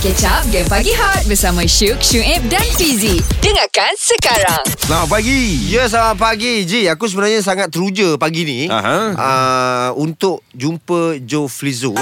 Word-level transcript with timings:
Catch 0.00 0.24
up 0.24 0.42
Game 0.48 0.66
Pagi 0.66 0.90
Hot 0.92 1.22
Bersama 1.24 1.62
Syuk, 1.62 1.98
Syuib 1.98 2.42
dan 2.46 2.64
Fizi 2.74 3.22
Dengarkan 3.38 3.92
sekarang 3.94 4.62
Selamat 4.84 5.08
pagi. 5.08 5.64
Ya, 5.66 5.88
selamat 5.88 6.16
pagi. 6.16 6.52
Ji, 6.62 6.84
aku 6.86 7.08
sebenarnya 7.08 7.40
sangat 7.40 7.72
teruja 7.72 8.20
pagi 8.20 8.44
ni. 8.44 8.68
Aha. 8.68 9.16
Uh, 9.16 9.90
untuk 9.96 10.44
jumpa 10.52 11.16
Joe 11.20 11.48
Flizzo. 11.48 11.96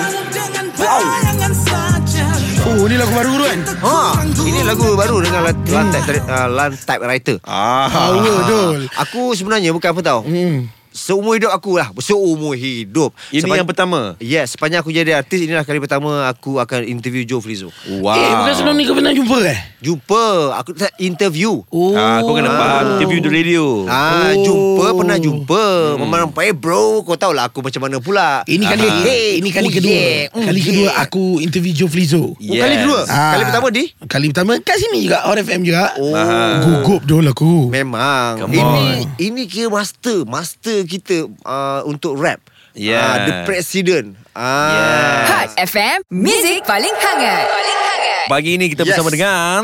Oh 2.62 2.86
ni 2.86 2.94
lagu 2.94 3.14
baru 3.14 3.32
kan 3.38 3.58
Ha, 3.82 3.98
ini 4.42 4.62
lagu 4.62 4.94
baru 4.94 5.22
dengan 5.22 5.46
Lan- 5.46 5.62
Lantai 5.62 6.00
uh, 6.18 6.48
Lan 6.48 6.70
Typewriter. 6.74 7.38
Ah. 7.42 7.86
Power 7.86 8.18
betul 8.18 8.78
Aku 8.98 9.34
sebenarnya 9.34 9.70
bukan 9.70 9.94
apa 9.94 10.00
tahu. 10.02 10.20
hmm. 10.26 10.81
Seumur 10.92 11.34
hidup 11.34 11.48
aku 11.48 11.74
lah. 11.74 11.88
Seumur 11.98 12.52
hidup. 12.52 13.10
Ini 13.28 13.40
Sepan- 13.40 13.58
yang 13.58 13.66
pertama. 13.66 14.14
Yes, 14.18 14.52
sepanjang 14.52 14.80
aku 14.80 14.88
jadi 14.88 15.12
artis 15.14 15.40
inilah 15.40 15.62
kali 15.62 15.76
pertama 15.78 16.24
aku 16.24 16.56
akan 16.56 16.84
interview 16.84 17.24
Joe 17.24 17.40
Flizzo. 17.40 17.72
Wow. 17.90 18.12
Eh 18.12 18.30
bukan 18.30 18.52
sebelum 18.54 18.74
ni 18.74 18.84
kau 18.84 18.94
pernah 18.94 19.10
jumpa 19.10 19.36
eh 19.42 19.60
Jumpa, 19.82 20.22
aku 20.54 20.70
tak 20.72 20.94
interview. 20.96 21.58
Oh 21.66 21.90
Ah, 21.92 22.20
kau 22.20 22.32
kena 22.32 22.46
faham 22.48 22.84
interview 22.94 23.18
the 23.18 23.28
radio. 23.28 23.64
Ah, 23.84 24.30
Oh. 24.30 24.46
jumpa 24.78 24.86
pernah 24.94 25.18
jumpa. 25.18 25.64
Hmm. 25.92 25.98
Memang 25.98 26.30
eh 26.38 26.52
bro, 26.52 27.02
kau 27.02 27.16
tahu 27.16 27.32
lah 27.32 27.48
aku 27.48 27.60
macam 27.60 27.82
mana 27.82 27.98
pula. 27.98 28.44
Ini 28.44 28.62
kali 28.62 28.84
Ah. 28.84 29.02
hey, 29.02 29.28
Ini 29.34 29.48
kali 29.50 29.66
Oh, 29.66 29.72
kedua 29.72 29.90
yeah. 29.90 30.22
Mm, 30.30 30.44
Kali 30.44 30.54
yeah. 30.54 30.68
kedua 30.68 30.88
aku 30.98 31.22
interview 31.38 31.72
Joe 31.74 31.88
Flizzo 31.88 32.22
Oh, 32.30 32.36
kali 32.36 32.74
kedua. 32.78 33.00
Ah. 33.06 33.32
Kali 33.32 33.42
pertama 33.44 33.66
di 33.68 33.84
Kali 34.04 34.26
pertama 34.28 34.52
kat 34.58 34.76
sini 34.76 34.98
juga 35.02 35.18
Hot 35.24 35.34
FM 35.36 35.60
juga 35.62 35.96
Oh. 35.96 36.14
Gugup 36.60 37.02
dulu 37.02 37.28
aku 37.28 37.52
Memang 37.68 38.38
Come 38.38 38.54
Ini 38.54 38.62
on. 38.62 39.18
ini 39.18 39.42
kira 39.44 39.66
master 39.66 40.22
Master 40.24 40.81
kita 40.84 41.16
uh, 41.42 41.82
Untuk 41.84 42.14
rap 42.14 42.40
Yeah. 42.72 43.04
Ah, 43.04 43.16
The 43.22 43.32
president 43.44 44.16
ah. 44.32 44.48
Yeah. 44.72 45.20
Hot 45.28 45.50
FM 45.60 45.98
Music 46.08 46.64
paling 46.64 46.88
hangat 46.90 47.44
Paling 47.44 47.80
hangat 47.84 48.24
Pagi 48.26 48.50
ini 48.56 48.66
kita 48.66 48.80
Yes. 48.82 48.96
bersama 48.96 49.12
dengan 49.12 49.60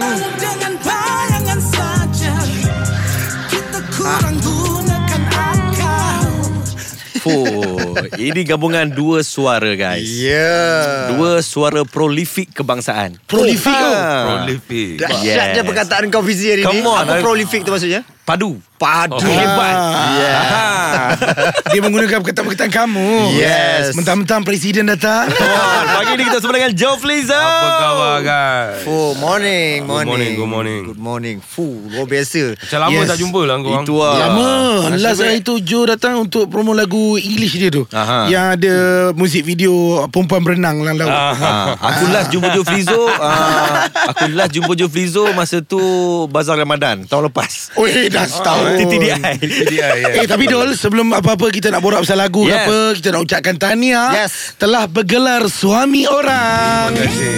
Oh, 7.29 7.92
ini 8.17 8.41
gabungan 8.41 8.89
dua 8.89 9.20
suara 9.20 9.75
guys. 9.75 10.07
Yeah 10.07 11.12
Dua 11.12 11.42
suara 11.42 11.83
prolific 11.83 12.55
kebangsaan. 12.55 13.19
Prolific 13.27 13.69
tu 13.69 13.89
Ah. 13.91 14.25
Prolific. 14.25 14.97
Dahsyatnya 14.97 15.61
Yes. 15.61 15.67
perkataan 15.67 16.09
kau 16.09 16.23
Fizi 16.23 16.55
hari 16.55 16.62
Come 16.64 16.81
ni 16.81 16.87
on, 16.87 17.05
Apa 17.05 17.19
I- 17.19 17.25
prolific 17.25 17.67
tu 17.67 17.70
maksudnya? 17.70 18.01
Padu. 18.23 18.57
Padu 18.79 19.19
Oh, 19.19 19.25
hebat. 19.25 19.77
Ah. 19.77 20.88
Dia 21.72 21.81
menggunakan 21.81 22.19
perkataan-perkataan 22.19 22.70
kamu 22.70 23.08
Yes. 23.34 23.92
Mentang-mentang 23.92 24.42
presiden 24.42 24.89
datang 24.89 25.28
Come 25.39 25.47
on. 25.47 25.84
Pagi 25.91 26.11
ini 26.12 26.22
kita 26.25 26.36
bersama 26.39 26.55
dengan 26.55 26.72
Joe 26.72 26.97
Flizzo. 26.97 27.34
Apa 27.34 27.69
khabar 27.77 28.17
guys? 28.20 28.83
Oh, 28.84 29.12
morning, 29.14 29.80
Good 29.80 29.89
morning. 29.89 30.08
morning, 30.08 30.33
good 30.34 30.50
morning. 30.50 30.80
Good 30.86 31.00
morning. 31.00 31.36
Fuh, 31.39 31.86
luar 31.86 32.06
biasa. 32.06 32.55
Macam 32.55 32.78
lama 32.80 32.92
Yes. 32.95 33.06
tak 33.06 33.19
jumpa 33.19 33.41
lah 33.42 33.56
korang. 33.58 33.84
Itu 33.84 33.95
lah. 33.97 34.14
Lama 34.19 34.48
Nasib 34.89 35.00
Last 35.00 35.19
baik. 35.19 35.28
hari 35.28 35.41
tu 35.41 35.55
Joe 35.61 35.84
datang 35.86 36.14
Untuk 36.19 36.48
promo 36.48 36.72
lagu 36.72 37.14
English 37.17 37.55
dia 37.55 37.69
tu 37.69 37.84
Aha. 37.91 38.27
Yang 38.27 38.47
ada 38.55 38.75
Muzik 39.12 39.42
video 39.42 39.73
Perempuan 40.08 40.41
berenang 40.41 40.80
dalam 40.80 40.97
laut 40.97 41.11
Ah, 41.11 41.75
aku 41.77 42.08
last 42.08 42.30
jumpa 42.30 42.50
Joe 42.50 42.62
Flizzo 42.62 43.06
ah, 43.20 43.84
Aku 44.08 44.30
last 44.33 44.50
jumpa 44.50 44.73
Joe 44.73 44.86
Flizzo 44.86 45.28
Masa 45.33 45.61
tu 45.61 45.78
Bazar 46.27 46.55
Ramadan 46.55 47.05
Tahun 47.05 47.23
lepas 47.25 47.75
Oh 47.75 47.84
eh 47.84 48.06
dah 48.06 48.25
setahun 48.25 48.75
TTDI 48.77 49.19
Dia, 49.67 49.86
ya. 49.95 50.08
Eh 50.17 50.27
tapi 50.27 50.47
Dol 50.47 50.73
Sebelum 50.79 51.11
apa-apa 51.11 51.51
Kita 51.51 51.69
nak 51.69 51.81
borak 51.81 52.01
pasal 52.01 52.17
lagu 52.17 52.47
Yes. 52.47 52.55
ke 52.55 52.59
apa 52.62 52.79
Kita 52.95 53.09
nak 53.11 53.21
ucapkan 53.21 53.55
tahniah 53.57 54.09
Yes. 54.17 54.55
Telah 54.55 54.87
bergelar 54.87 55.43
Suami 55.47 56.07
Orang 56.07 56.95
Terima 56.95 57.05
kasih. 57.05 57.37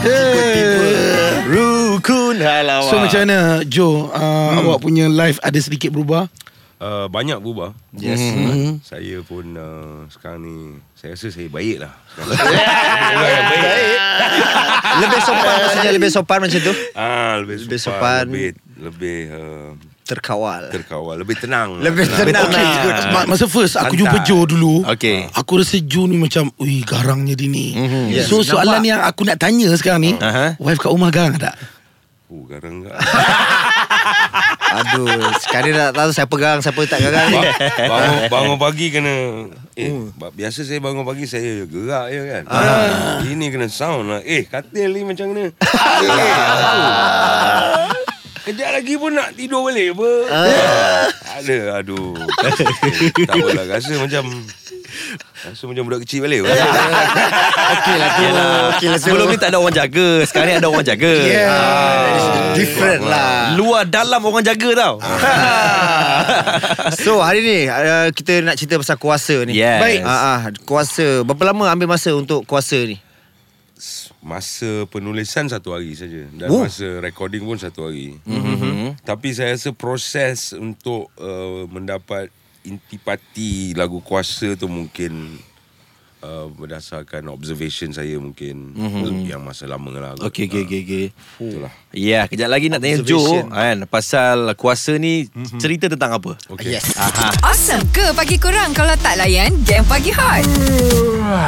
Eh. 0.00 1.44
Rukun 1.44 2.38
halawat 2.38 2.88
So 2.88 2.96
macam 2.96 3.20
mana 3.22 3.38
Joe 3.62 4.08
uh, 4.08 4.50
Awak 4.56 4.78
punya 4.80 5.06
life 5.06 5.36
Ada 5.40 5.60
sedikit 5.60 5.92
berubah 5.92 6.32
Uh, 6.78 7.10
banyak 7.10 7.42
berubah. 7.42 7.74
Yes. 7.90 8.22
Hmm. 8.22 8.78
Saya 8.86 9.18
pun 9.26 9.50
uh, 9.50 10.06
sekarang 10.06 10.46
ni 10.46 10.56
saya 10.94 11.18
rasa 11.18 11.26
saya 11.26 11.50
baik 11.50 11.82
lah. 11.82 11.90
Lebih 14.98 15.20
sopan 15.20 15.54
maksudnya 15.58 15.90
lebih 15.90 16.10
sopan 16.10 16.38
macam 16.38 16.60
tu. 16.60 16.70
ah, 16.94 17.34
lebih, 17.42 17.66
Lebih 17.66 17.80
sopan, 17.80 17.98
sopan. 17.98 18.24
lebih 18.30 18.48
lebih 18.78 19.18
uh, 19.26 19.70
Terkawal. 20.08 20.72
terkawal, 20.72 21.14
lebih 21.14 21.36
tenang. 21.36 21.76
Lebih 21.76 22.02
lah. 22.02 22.16
tenang 22.18 22.48
Okay 22.48 22.64
lah. 22.64 22.80
good. 22.80 22.96
Ma- 23.10 23.26
Masa 23.28 23.44
first 23.44 23.76
Aku 23.76 23.92
Santai. 23.92 24.00
jumpa 24.00 24.18
Joe 24.22 24.44
dulu 24.44 24.74
Okay. 24.88 25.28
Aku 25.30 25.52
rasa 25.54 25.76
Joe 25.78 26.04
ni 26.04 26.16
macam 26.16 26.48
Ui 26.56 26.80
garangnya 26.80 27.32
dia 27.32 27.44
ni 27.44 27.76
Yes. 28.08 28.26
So 28.26 28.40
soalan 28.40 28.80
Nampak? 28.80 28.88
yang 28.88 29.00
aku 29.02 29.20
nak 29.22 29.36
tanya 29.36 29.68
sekarang 29.70 30.00
ni 30.00 30.12
Aha. 30.14 30.56
Wife 30.56 30.78
kat 30.78 30.88
rumah 30.88 31.08
garang 31.08 31.36
tak? 31.36 31.52
Oh, 32.26 32.40
garang 32.42 32.80
tak? 32.82 32.92
Aduh, 34.70 35.08
sekarang 35.38 35.72
dah 35.72 35.88
tak 35.88 35.96
tahu 35.98 36.10
siapa 36.10 36.34
garang, 36.34 36.60
siapa 36.60 36.80
tak 36.84 37.00
garang 37.00 37.24
ni. 37.26 37.40
bangun, 37.78 38.20
bangun 38.32 38.56
pagi 38.58 38.86
kena 38.88 39.14
Eh 39.74 39.88
ba- 40.12 40.28
Biasa 40.30 40.60
saya 40.60 40.76
bangun 40.78 41.02
pagi 41.02 41.24
Saya 41.24 41.64
gerak 41.64 42.04
je 42.06 42.20
kan 42.22 42.42
ah. 42.46 43.20
Ini 43.22 43.44
kena 43.48 43.66
sound 43.66 44.08
lah 44.08 44.20
Eh 44.22 44.44
katil 44.44 44.88
ni 44.90 45.04
macam 45.04 45.24
mana 45.26 45.48
eh. 45.48 45.52
Kejap 48.48 48.80
lagi 48.80 48.96
pun 48.96 49.12
nak 49.12 49.36
tidur 49.36 49.60
balik 49.60 49.92
apa 49.92 50.10
Ada 51.36 51.84
aduh 51.84 52.16
Tak 52.16 53.36
apalah 53.36 53.64
Rasa 53.76 53.92
macam 54.00 54.24
Rasa 55.44 55.62
macam 55.68 55.82
budak 55.84 56.00
kecil 56.08 56.24
balik? 56.24 56.42
Okey 56.48 56.64
lah. 58.00 58.08
Okey 58.72 58.88
lah 58.88 58.96
tu. 58.96 59.04
Sebelum 59.04 59.28
ni 59.28 59.36
tak 59.36 59.52
ada 59.52 59.60
orang 59.60 59.76
jaga 59.76 60.24
Sekarang 60.24 60.48
ni 60.48 60.56
ada 60.56 60.68
orang 60.72 60.80
jaga 60.80 61.12
Yeah. 61.28 61.52
Ah. 61.52 62.56
Different 62.56 63.04
lah. 63.04 63.52
Luar 63.60 63.84
dalam 63.84 64.24
orang 64.24 64.40
jaga 64.40 64.70
tau 64.72 64.96
So 67.04 67.20
hari 67.20 67.44
ni 67.44 67.58
uh, 67.68 68.08
kita 68.16 68.40
nak 68.40 68.56
cerita 68.56 68.80
pasal 68.80 68.96
kuasa 68.96 69.44
ni. 69.44 69.60
Yes. 69.60 69.80
Baik. 69.80 70.00
Ah, 70.08 70.40
ah, 70.40 70.40
kuasa. 70.64 71.22
Berapa 71.22 71.52
lama 71.52 71.68
ambil 71.68 71.88
masa 71.94 72.16
untuk 72.16 72.48
kuasa 72.48 72.80
ni? 72.88 72.96
Masa 74.18 74.84
penulisan 74.90 75.46
satu 75.46 75.78
hari 75.78 75.94
saja 75.94 76.26
Dan 76.34 76.50
Oh. 76.50 76.66
masa 76.66 76.98
recording 76.98 77.46
pun 77.46 77.54
satu 77.54 77.86
hari 77.90 78.18
mm-hmm. 78.26 79.02
Tapi 79.06 79.30
saya 79.30 79.54
rasa 79.54 79.70
proses 79.70 80.52
untuk 80.58 81.06
uh, 81.22 81.70
mendapat 81.70 82.28
intipati 82.66 83.72
lagu 83.78 84.02
kuasa 84.02 84.58
tu 84.58 84.66
mungkin 84.66 85.38
uh, 86.22 86.46
Berdasarkan 86.50 87.28
observation 87.28 87.90
saya 87.90 88.16
mungkin 88.18 88.74
mm-hmm. 88.74 89.28
Yang 89.28 89.42
masa 89.42 89.64
lama 89.66 89.90
lah 89.94 90.12
Okay, 90.28 90.46
okay, 90.50 90.64
okay, 90.64 90.80
okay. 90.84 91.06
Itulah 91.38 91.72
Ya, 91.90 92.28
kejap 92.28 92.52
lagi 92.52 92.68
nak 92.68 92.84
tanya 92.84 93.00
Joe 93.00 93.16
Observation. 93.18 93.48
kan 93.50 93.76
Pasal 93.88 94.36
kuasa 94.54 94.96
ni 95.00 95.26
Cerita 95.56 95.88
tentang 95.88 96.20
apa? 96.20 96.36
Okay. 96.52 96.76
Yes. 96.76 96.92
Aha. 96.94 97.32
Awesome 97.44 97.84
ke 97.90 98.12
pagi 98.12 98.36
korang 98.36 98.76
Kalau 98.76 98.94
tak 99.00 99.16
layan 99.20 99.52
Game 99.64 99.86
Pagi 99.88 100.12
Hot 100.12 100.44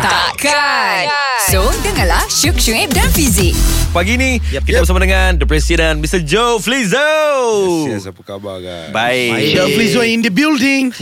Takkan 0.01 1.05
So 1.49 1.65
dengarlah 1.83 2.25
Syuk, 2.29 2.57
Syuib 2.61 2.93
dan 2.93 3.09
Fizi 3.13 3.80
Pagi 3.91 4.15
ni 4.15 4.39
Yep. 4.39 4.63
kita 4.63 4.73
Yep. 4.73 4.81
bersama 4.87 4.99
dengan 5.01 5.29
The 5.35 5.45
President 5.45 5.95
Mr. 5.99 6.23
Joe 6.23 6.57
Flizzo. 6.57 7.11
Yes, 7.85 8.07
apa 8.07 8.21
khabar 8.23 8.59
guys? 8.59 8.89
Baik. 8.91 9.51
Joe 9.51 9.67
Flizzo 9.69 10.01
in 10.01 10.21
the 10.21 10.31
building 10.31 10.89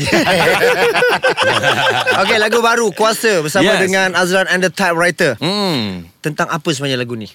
Okey, 2.19 2.37
lagu 2.39 2.59
baru 2.59 2.89
Kuasa 2.91 3.39
bersama 3.39 3.69
Yes. 3.69 3.79
dengan 3.83 4.09
Azran 4.15 4.47
and 4.49 4.63
the 4.63 4.69
Typewriter. 4.69 5.37
Hmm. 5.37 6.09
Tentang 6.19 6.49
apa 6.49 6.67
sebenarnya 6.67 6.97
lagu 6.97 7.13
ni? 7.13 7.29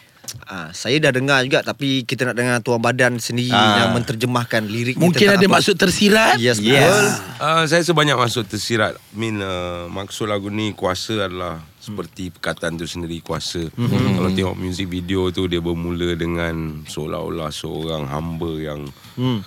Ah, 0.44 0.68
saya 0.72 0.98
dah 0.98 1.12
dengar 1.12 1.40
juga 1.42 1.62
tapi 1.62 2.02
kita 2.02 2.26
nak 2.26 2.34
dengar 2.34 2.58
tuan 2.60 2.82
badan 2.82 3.16
sendiri 3.16 3.54
Ah. 3.54 3.80
yang 3.80 3.90
menterjemahkan 3.94 4.66
lirik 4.66 4.98
Mungkin 4.98 5.30
ada 5.30 5.40
apa. 5.40 5.54
maksud 5.54 5.78
tersirat 5.78 6.36
Yes, 6.36 6.58
Yes. 6.58 6.82
betul. 6.82 7.06
Uh, 7.38 7.62
saya 7.64 7.80
rasa 7.80 7.94
banyak 7.94 8.16
maksud 8.18 8.44
tersirat. 8.44 8.98
I 8.98 9.00
mean 9.14 9.38
uh, 9.38 9.86
maksud 9.88 10.26
lagu 10.26 10.50
ni 10.50 10.74
kuasa 10.74 11.24
adalah 11.24 11.62
seperti 11.84 12.32
perkataan 12.32 12.80
tu 12.80 12.88
sendiri 12.88 13.20
kuasa. 13.20 13.60
Mm-hmm. 13.68 14.16
Kalau 14.16 14.30
tengok 14.32 14.56
music 14.56 14.88
video 14.88 15.28
tu 15.36 15.52
dia 15.52 15.60
bermula 15.60 16.16
dengan 16.16 16.88
seolah-olah 16.88 17.52
seorang 17.52 18.08
hamba 18.08 18.52
yang 18.56 18.82
Hmm. 19.20 19.44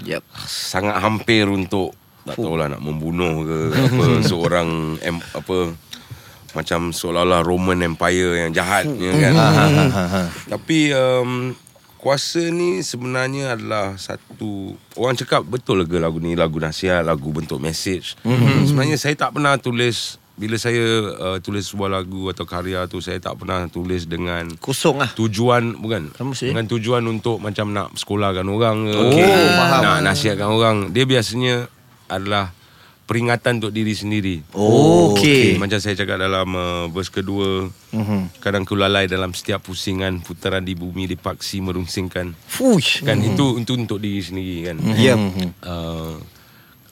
Yep. 0.00 0.24
sangat 0.48 0.96
hampir 0.98 1.46
untuk 1.46 1.94
tak 2.24 2.34
tahulah 2.34 2.66
nak 2.66 2.82
membunuh 2.82 3.44
ke 3.44 3.58
apa 3.78 4.04
seorang 4.32 4.98
em, 4.98 5.20
apa 5.36 5.70
macam 6.50 6.90
seolah-olah 6.90 7.44
Roman 7.44 7.78
Empire 7.84 8.42
yang 8.42 8.50
jahat 8.50 8.88
ya 8.88 9.12
kan. 9.12 9.34
Tapi 10.48 10.90
um, 10.90 11.52
kuasa 12.00 12.48
ni 12.48 12.80
sebenarnya 12.80 13.54
adalah 13.54 13.94
satu 13.94 14.72
orang 14.96 15.14
cakap 15.14 15.44
betul 15.44 15.84
ke 15.84 16.00
lagu 16.00 16.16
ni 16.18 16.32
lagu 16.34 16.56
nasihat, 16.58 17.04
lagu 17.04 17.28
bentuk 17.28 17.60
message. 17.60 18.16
Mm-hmm. 18.24 18.66
Sebenarnya 18.66 18.96
saya 18.96 19.14
tak 19.14 19.36
pernah 19.36 19.54
tulis 19.60 20.16
bila 20.34 20.58
saya 20.58 20.82
uh, 21.14 21.38
tulis 21.38 21.62
sebuah 21.62 21.94
lagu 21.94 22.26
atau 22.26 22.42
karya 22.42 22.90
tu 22.90 22.98
saya 22.98 23.22
tak 23.22 23.38
pernah 23.38 23.70
tulis 23.70 24.10
dengan 24.10 24.50
Kosong 24.58 24.98
lah. 24.98 25.10
tujuan 25.14 25.78
bukan 25.78 26.10
maksudnya? 26.10 26.58
dengan 26.58 26.66
tujuan 26.74 27.02
untuk 27.06 27.38
macam 27.38 27.70
nak 27.70 27.94
sekolahkan 27.94 28.46
orang 28.50 28.90
ke 28.90 28.98
Okey, 29.14 29.46
faham. 29.54 29.80
nak 29.82 29.96
nasihatkan 30.02 30.50
orang 30.50 30.76
dia 30.90 31.06
biasanya 31.06 31.70
adalah 32.10 32.50
peringatan 33.04 33.60
untuk 33.60 33.72
diri 33.76 33.92
sendiri. 33.92 34.36
Oh, 34.56 35.12
okey. 35.12 35.60
Macam 35.60 35.76
saya 35.76 35.92
cakap 35.92 36.16
dalam 36.16 36.48
uh, 36.56 36.84
verse 36.88 37.12
kedua, 37.12 37.68
mm-hmm. 37.68 38.40
kadang 38.40 38.64
ku 38.64 38.74
lalai 38.80 39.04
dalam 39.04 39.36
setiap 39.36 39.60
pusingan, 39.60 40.24
putaran 40.24 40.64
di 40.64 40.72
bumi 40.72 41.04
dipaksi 41.12 41.60
merungsingkan. 41.60 42.32
Fush. 42.48 43.04
Kan 43.04 43.20
mm-hmm. 43.20 43.36
itu 43.36 43.46
untuk 43.60 43.76
untuk 43.76 43.98
diri 44.00 44.24
sendiri 44.24 44.72
kan. 44.72 44.76
Yep. 44.80 45.18
Uh, 45.60 46.16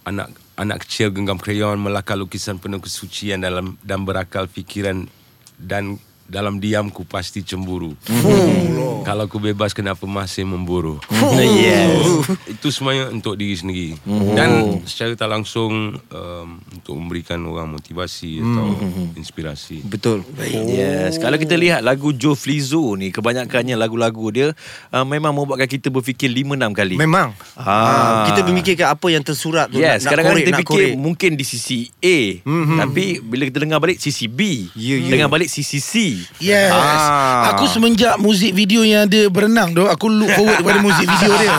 anak 0.05 0.37
anak 0.57 0.85
kecil 0.85 1.11
genggam 1.11 1.41
krayon 1.41 1.81
melakar 1.81 2.19
lukisan 2.19 2.61
penuh 2.61 2.81
kesucian 2.83 3.41
dalam 3.41 3.81
dan 3.81 4.05
berakal 4.05 4.45
fikiran 4.47 5.09
dan 5.57 5.97
dalam 6.33 6.57
diamku 6.57 7.05
pasti 7.05 7.45
cemburu. 7.45 7.93
Hmm. 8.09 9.05
Kalau 9.05 9.29
ku 9.29 9.37
bebas 9.37 9.77
kenapa 9.77 10.09
masih 10.09 10.49
memburu? 10.49 10.97
Yes. 11.43 12.01
So, 12.01 12.25
itu 12.49 12.69
semuanya 12.73 13.13
untuk 13.13 13.37
diri 13.37 13.53
sendiri. 13.53 13.91
Dan 14.33 14.81
secara 14.89 15.13
tak 15.13 15.29
langsung 15.29 15.99
um, 15.99 16.49
untuk 16.73 16.95
memberikan 16.97 17.43
orang 17.45 17.69
motivasi 17.69 18.41
atau 18.41 18.73
inspirasi. 19.21 19.85
Betul. 19.85 20.25
Yes. 20.41 21.21
Kalau 21.21 21.37
kita 21.37 21.59
lihat 21.59 21.85
lagu 21.85 22.17
Joe 22.17 22.39
Flizzo 22.39 22.97
ni 22.97 23.13
kebanyakannya 23.13 23.77
lagu-lagu 23.77 24.25
dia 24.33 24.47
uh, 24.95 25.05
memang 25.05 25.37
membuatkan 25.37 25.69
kita 25.69 25.93
berfikir 25.93 26.33
5 26.33 26.57
6 26.57 26.73
kali. 26.73 26.97
Memang. 26.97 27.37
Ah. 27.59 27.69
Ah. 27.69 28.25
Kita 28.33 28.41
memikirkan 28.47 28.95
apa 28.95 29.07
yang 29.11 29.21
tersurat 29.21 29.69
tu. 29.69 29.83
Yes, 29.83 30.07
kadang-kadang 30.07 30.41
korek, 30.41 30.47
kita 30.47 30.55
nak 30.55 30.63
fikir 30.63 30.87
korek. 30.89 30.93
mungkin 30.97 31.31
di 31.35 31.45
sisi 31.45 31.91
A 31.99 32.19
mm-hmm. 32.41 32.79
Tapi 32.79 33.05
bila 33.21 33.43
kita 33.51 33.59
dengar 33.61 33.79
balik 33.83 33.99
sisi 33.99 34.31
B 34.31 34.71
Ya, 34.79 34.97
ya. 34.97 35.11
Dengar 35.11 35.29
balik 35.29 35.51
sisi 35.51 35.83
C 35.83 36.22
Yes 36.39 36.69
Ah. 36.69 37.53
Aku 37.53 37.67
semenjak 37.67 38.17
muzik 38.17 38.51
video 38.51 38.81
yang 38.81 39.05
dia 39.05 39.27
berenang 39.27 39.71
tu 39.71 39.85
Aku 39.85 40.07
look 40.07 40.31
forward 40.31 40.57
kepada 40.57 40.79
muzik 40.79 41.05
video 41.05 41.33
dia 41.35 41.53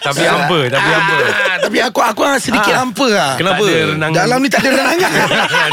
Tapi 0.00 0.22
hampa, 0.22 0.58
tapi 0.68 0.88
hampa. 0.90 1.14
Ah, 1.14 1.56
Tapi 1.60 1.76
aku 1.80 1.98
aku 2.00 2.20
sedikit 2.36 2.74
hampa 2.74 3.06
lah 3.06 3.32
Kenapa? 3.34 3.64
Renangan. 3.64 4.14
Dalam 4.14 4.38
ni 4.38 4.48
tak 4.48 4.60
ada 4.60 4.70
renangan 4.72 5.10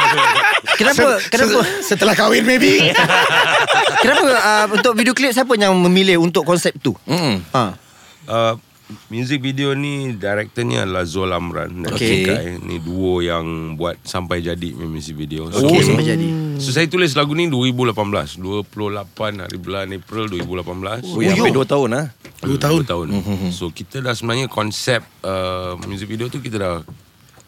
Kenapa? 0.80 1.08
Se- 1.18 1.30
Kenapa? 1.30 1.60
se- 1.60 1.72
Setelah 1.88 2.14
kahwin 2.14 2.44
maybe 2.44 2.80
Kenapa 4.04 4.26
uh, 4.26 4.66
untuk 4.72 4.94
video 4.94 5.12
klip 5.12 5.30
siapa 5.30 5.54
yang 5.56 5.76
memilih 5.76 6.18
untuk 6.18 6.42
konsep 6.42 6.74
tu? 6.76 6.96
Mm. 7.04 7.44
Ha. 7.52 7.64
Uh, 8.24 8.54
music 9.08 9.40
video 9.40 9.72
ni 9.72 10.14
directornya 10.14 10.84
adalah 10.84 11.04
Zul 11.04 11.30
Amran 11.30 11.82
dan 11.82 11.92
Okay. 11.92 12.24
Kikai. 12.24 12.48
Ni 12.60 12.78
duo 12.78 13.20
yang 13.20 13.74
buat 13.74 14.00
sampai 14.02 14.40
jadi 14.40 14.72
music 14.78 15.16
video. 15.16 15.48
So, 15.48 15.64
Okey, 15.64 15.82
sampai 15.82 16.06
jadi. 16.06 16.28
So 16.58 16.70
saya 16.70 16.86
tulis 16.86 17.12
lagu 17.12 17.32
ni 17.32 17.48
2018 17.48 18.38
28 18.38 18.78
hari 19.40 19.58
bulan 19.58 19.90
April 19.90 20.30
2018 20.30 21.10
Oh, 21.10 21.20
ya, 21.20 21.34
hampir 21.34 21.50
2 21.52 21.66
tahun 21.66 21.90
lah 21.90 22.06
Dua 22.40 22.56
tahun. 22.56 22.80
Dua 22.80 22.90
tahun 22.92 23.08
So 23.50 23.70
kita 23.70 23.98
dah 24.00 24.14
sebenarnya 24.14 24.46
konsep 24.46 25.02
uh, 25.22 25.74
Music 25.84 26.06
video 26.08 26.26
tu 26.28 26.38
kita 26.38 26.56
dah 26.56 26.76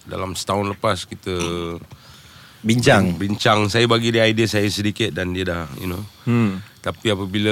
Dalam 0.03 0.33
setahun 0.33 0.65
lepas 0.67 1.05
kita 1.05 1.29
Bincang 2.59 3.13
Bincang 3.13 3.67
Saya 3.67 3.85
bagi 3.85 4.09
dia 4.09 4.23
idea 4.23 4.45
saya 4.45 4.65
sedikit 4.65 5.11
Dan 5.11 5.29
dia 5.31 5.45
dah 5.45 5.63
You 5.77 5.87
know 5.87 6.03
Hmm. 6.23 6.63
Tapi 6.79 7.11
apabila 7.11 7.51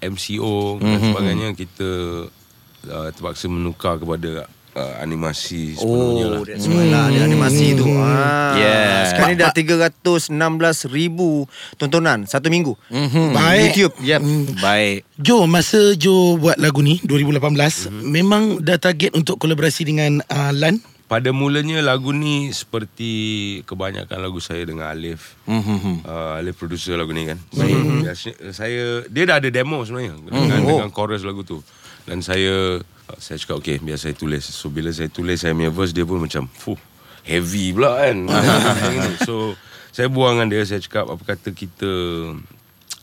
MCO 0.00 0.78
dan 0.78 0.98
sebagainya 1.02 1.48
Kita 1.52 1.88
uh, 2.88 3.08
Terpaksa 3.12 3.50
menukar 3.50 4.00
kepada 4.00 4.48
uh, 4.76 4.94
Animasi 5.02 5.74
sepenuhnya 5.76 6.24
Oh, 6.26 6.30
lah 6.30 6.42
that's 6.46 6.66
lah 6.66 7.04
ada 7.10 7.20
animasi 7.26 7.66
tu. 7.74 7.86
Ah. 7.98 8.54
Yeah. 8.56 8.98
Sekarang 9.10 9.30
ni 9.34 9.36
dah 9.38 9.50
316 9.52 10.30
ribu 10.90 11.44
tontonan 11.76 12.26
satu 12.26 12.48
minggu. 12.52 12.74
Baik 13.34 13.74
YouTube. 13.76 13.96
Yep. 14.00 14.20
Baik 14.62 15.04
Jo 15.20 15.44
masa 15.44 15.92
Jo 15.98 16.40
buat 16.40 16.56
lagu 16.56 16.80
ni 16.80 16.96
2018 17.04 17.92
Memang 17.92 18.62
dah 18.62 18.80
target 18.80 19.12
untuk 19.12 19.36
kolaborasi 19.36 19.84
dengan 19.84 20.24
uh, 20.24 20.52
Lan 20.56 20.80
Pada 21.10 21.28
mulanya 21.34 21.84
lagu 21.84 22.14
ni 22.14 22.48
Seperti 22.54 23.12
Kebanyakan 23.68 24.18
lagu 24.22 24.40
saya 24.40 24.64
dengan 24.64 24.88
Alif 24.88 25.36
mm-hmm. 25.44 26.06
uh, 26.06 26.40
Alif 26.40 26.56
producer 26.56 26.96
lagu 26.96 27.12
ni 27.12 27.28
kan 27.28 27.36
mm-hmm. 27.36 28.00
Biasanya 28.06 28.34
saya 28.54 29.04
Dia 29.12 29.24
dah 29.28 29.36
ada 29.42 29.48
demo 29.52 29.84
sebenarnya 29.84 30.16
Dengan, 30.24 30.60
Oh. 30.64 30.68
dengan 30.80 30.90
chorus 30.94 31.20
lagu 31.26 31.44
tu 31.44 31.60
Dan 32.08 32.24
saya 32.24 32.80
uh, 32.80 33.18
Saya 33.18 33.36
cakap 33.40 33.60
okay 33.60 33.76
Biar 33.82 33.98
saya 33.98 34.14
tulis 34.14 34.44
So 34.46 34.70
bila 34.70 34.88
saya 34.94 35.10
tulis 35.10 35.42
Saya 35.42 35.52
punya 35.52 35.72
verse 35.72 35.92
Dia 35.92 36.06
pun 36.06 36.22
macam 36.22 36.46
Fuh 36.48 36.78
Heavy 37.26 37.76
pula 37.76 38.00
kan 38.00 38.16
So 39.28 39.56
Saya 39.92 40.08
buang 40.08 40.40
dengan 40.40 40.48
dia 40.48 40.62
Saya 40.64 40.80
cakap 40.80 41.10
Apa 41.10 41.36
kata 41.36 41.52
kita 41.52 41.92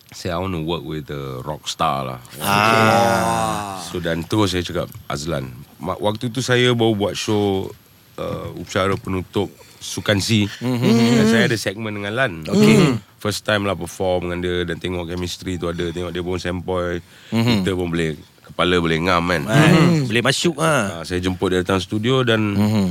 Saya 0.10 0.38
I 0.38 0.42
want 0.42 0.56
to 0.58 0.64
work 0.66 0.84
with 0.88 1.08
a 1.14 1.44
rock 1.46 1.70
star 1.70 2.08
lah 2.08 2.22
ah. 2.42 3.78
So 3.86 4.02
dan 4.02 4.26
terus 4.26 4.56
saya 4.56 4.66
cakap 4.66 4.90
Azlan 5.06 5.54
Waktu 5.78 6.34
tu 6.34 6.42
saya 6.42 6.74
baru 6.74 6.98
buat 6.98 7.14
show 7.14 7.70
uh, 8.18 8.50
Upacara 8.58 8.98
penutup 8.98 9.54
Sukan 9.78 10.18
C 10.18 10.50
mm-hmm. 10.50 11.22
Dan 11.22 11.26
saya 11.30 11.44
ada 11.46 11.58
segmen 11.60 11.94
dengan 11.94 12.18
Lan 12.18 12.34
okay. 12.50 12.98
First 13.22 13.46
time 13.46 13.70
lah 13.70 13.78
perform 13.78 14.34
dengan 14.34 14.40
dia 14.42 14.56
Dan 14.66 14.82
tengok 14.82 15.06
chemistry 15.06 15.62
tu 15.62 15.70
ada 15.70 15.94
Tengok 15.94 16.10
dia 16.10 16.24
pun 16.26 16.42
sempoi 16.42 16.98
mm-hmm. 17.30 17.62
Kita 17.62 17.72
pun 17.78 17.88
boleh 17.94 18.18
Kepala 18.48 18.76
boleh 18.80 18.98
ngam 19.04 19.24
kan 19.24 19.42
mm. 19.44 20.08
Boleh 20.08 20.24
masuk 20.24 20.56
ah. 20.58 21.00
uh, 21.00 21.04
Saya 21.04 21.20
jemput 21.20 21.52
dia 21.52 21.62
datang 21.62 21.78
studio 21.78 22.24
Dan 22.24 22.56
Mhm. 22.56 22.88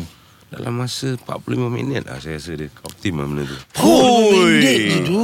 Dalam 0.47 0.79
masa 0.79 1.19
45 1.19 1.67
minit 1.69 2.07
lah 2.07 2.23
Saya 2.23 2.39
rasa 2.39 2.55
dia 2.55 2.71
optim 2.85 3.19
lah 3.19 3.27
benda 3.27 3.45
tu 3.45 3.57
Minit 4.31 4.79
je 4.89 5.01
tu 5.03 5.23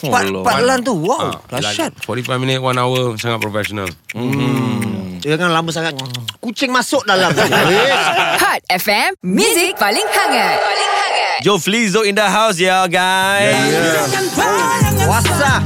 Part, 0.00 0.32
part 0.32 0.64
lan 0.64 0.80
tu. 0.80 0.96
Wow. 0.96 1.28
Ah, 1.52 1.60
Dahsyat. 1.60 1.92
45 2.08 2.40
minit 2.40 2.56
1 2.56 2.72
hour 2.80 3.20
Sangat 3.20 3.36
professional 3.36 3.84
Jangan 5.20 5.52
lama 5.52 5.68
sangat. 5.68 5.92
Kucing 6.40 6.72
masuk 6.72 7.04
dalam. 7.04 7.28
Yes. 7.36 8.00
Hot 8.42 8.64
FM, 8.72 9.20
Music 9.20 9.76
paling 9.76 10.08
hangat. 10.08 10.56
Paling 10.56 10.92
hangat. 10.96 11.38
Joe 11.44 11.60
Flizzo 11.60 12.04
in 12.04 12.16
the 12.16 12.24
house 12.24 12.56
ya 12.56 12.84
guys 12.84 13.56
Puasa. 15.00 15.60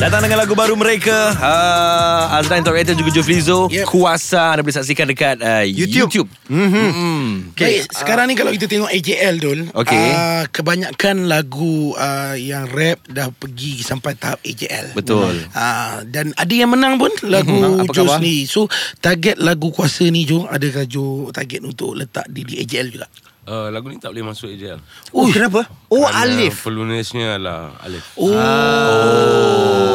Datang 0.00 0.24
dengan 0.24 0.40
lagu 0.40 0.56
baru 0.56 0.72
mereka 0.74 1.12
uh, 1.36 2.32
Azlan 2.32 2.64
Torreter 2.64 2.96
juga 2.96 3.12
Joe 3.12 3.20
Flizzo 3.20 3.68
Yep. 3.68 3.84
Kuasa 3.84 4.56
Anda 4.56 4.64
boleh 4.64 4.72
saksikan 4.72 5.04
dekat 5.04 5.36
uh, 5.38 5.60
YouTube, 5.60 6.08
YouTube. 6.24 6.28
Mm-hmm. 6.48 7.52
Okay, 7.52 7.84
sekarang 7.86 8.24
ni 8.24 8.34
kalau 8.34 8.48
kita 8.48 8.64
tengok 8.64 8.88
AJL 8.88 9.36
Dul 9.36 9.60
Okey. 9.70 10.00
uh, 10.08 10.48
Kebanyakan 10.48 11.28
lagu 11.28 11.92
uh, 11.92 12.32
yang 12.32 12.64
rap 12.66 13.04
dah 13.04 13.28
pergi 13.28 13.84
sampai 13.84 14.16
tahap 14.16 14.40
AJL 14.40 14.96
Betul. 14.96 15.36
uh, 15.46 16.00
Dan 16.02 16.32
ada 16.32 16.48
yang 16.50 16.72
menang 16.72 16.96
pun 16.96 17.12
lagu 17.22 17.52
Mhm. 17.52 17.84
Apa 17.84 17.92
Jo 17.92 18.08
sendiri 18.08 18.48
So 18.48 18.72
target 18.96 19.36
lagu 19.36 19.68
kuasa 19.68 20.08
ni 20.08 20.24
Jo 20.24 20.48
Adakah 20.48 20.88
Jo 20.88 21.04
target 21.28 21.60
untuk 21.60 21.92
letak 21.92 22.24
di, 22.26 22.40
di 22.42 22.56
AJL 22.58 22.88
juga? 22.90 23.04
uh, 23.44 23.68
Lagu 23.68 23.86
ni 23.86 24.00
tak 24.00 24.10
boleh 24.10 24.24
masuk 24.26 24.48
AJL 24.48 24.80
Oh, 25.12 25.28
kenapa? 25.28 25.68
Oh, 25.86 26.02
Kerana 26.02 26.24
Alif. 26.24 26.54
Penulisnya 26.62 27.36
adalah 27.36 27.74
Alif 27.80 28.04
Oh, 28.16 28.32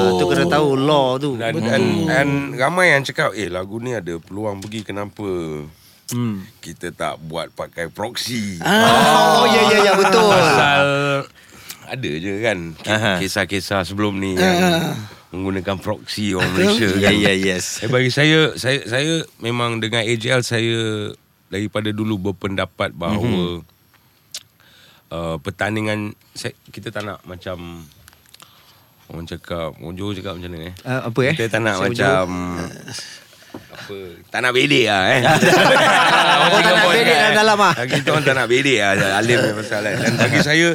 Ah, 0.06 0.13
tu 0.16 0.25
kena 0.30 0.46
tahu 0.46 0.69
law 0.78 1.18
tu. 1.18 1.34
Dan, 1.36 1.58
dan, 1.58 1.82
dan 2.06 2.27
ramai 2.53 2.94
yang 2.94 3.01
cakap 3.01 3.34
Eh 3.34 3.50
lagu 3.50 3.82
ni 3.82 3.98
ada 3.98 4.15
peluang 4.22 4.62
pergi 4.62 4.86
Kenapa 4.86 5.25
hmm. 6.13 6.36
Kita 6.62 6.94
tak 6.94 7.18
buat 7.25 7.50
pakai 7.51 7.89
proxy 7.89 8.62
Oh, 8.62 9.44
ya, 9.50 9.62
ya, 9.74 9.77
ya, 9.82 9.91
betul. 9.98 10.30
Pasal 10.30 10.84
Ada 11.86 12.12
je 12.18 12.34
kan. 12.41 12.60
Kisah-kisah 13.22 13.86
sebelum 13.86 14.18
ni 14.18 14.38
Yang 14.38 15.01
menggunakan 15.34 15.75
proxy 15.77 16.34
orang 16.34 16.53
Malaysia 16.53 16.89
Ya 16.96 17.10
kan. 17.10 17.20
ya 17.20 17.34
yes 17.34 17.82
Eh, 17.82 17.89
bagi 17.89 18.10
saya, 18.10 18.53
saya 18.56 18.86
saya 18.86 19.25
memang 19.41 19.82
dengan 19.82 20.06
AJL 20.06 20.41
saya 20.41 21.12
daripada 21.46 21.94
dulu 21.94 22.34
berpendapat 22.34 22.91
bahawa 22.98 23.62
uh, 25.13 25.38
pertandingan 25.39 26.12
saya, 26.34 26.51
kita 26.74 26.89
tak 26.89 27.06
nak 27.06 27.22
macam 27.24 27.86
orang 29.12 29.26
cakap, 29.30 29.70
orang 29.78 29.96
Johor 29.98 30.14
cakap 30.18 30.34
macam 30.38 30.52
mana 30.54 30.66
eh? 30.72 30.76
Ah, 30.86 31.02
apa 31.10 31.20
eh? 31.26 31.34
Kita 31.38 31.46
tak 31.52 31.62
nak 31.62 31.76
Saya 31.78 31.90
macam 31.92 32.24
apa 33.56 33.96
tak 34.36 34.40
nak 34.44 34.52
bedek 34.52 34.86
lah 34.92 35.04
eh. 35.16 35.22
Oh, 36.52 36.60
tak 36.60 36.74
nak 36.76 36.88
bedek 36.92 37.16
dalam 37.16 37.34
dalam 37.36 37.58
ah. 37.64 37.74
Kita 37.88 38.08
orang 38.12 38.26
tak 38.26 38.36
nak 38.36 38.48
bedek 38.52 38.80
lah 38.84 39.16
Alim 39.20 39.38
ni 39.40 39.52
pasal 39.56 39.84
kan. 39.86 39.96
Dan 40.00 40.14
bagi 40.20 40.40
saya 40.44 40.68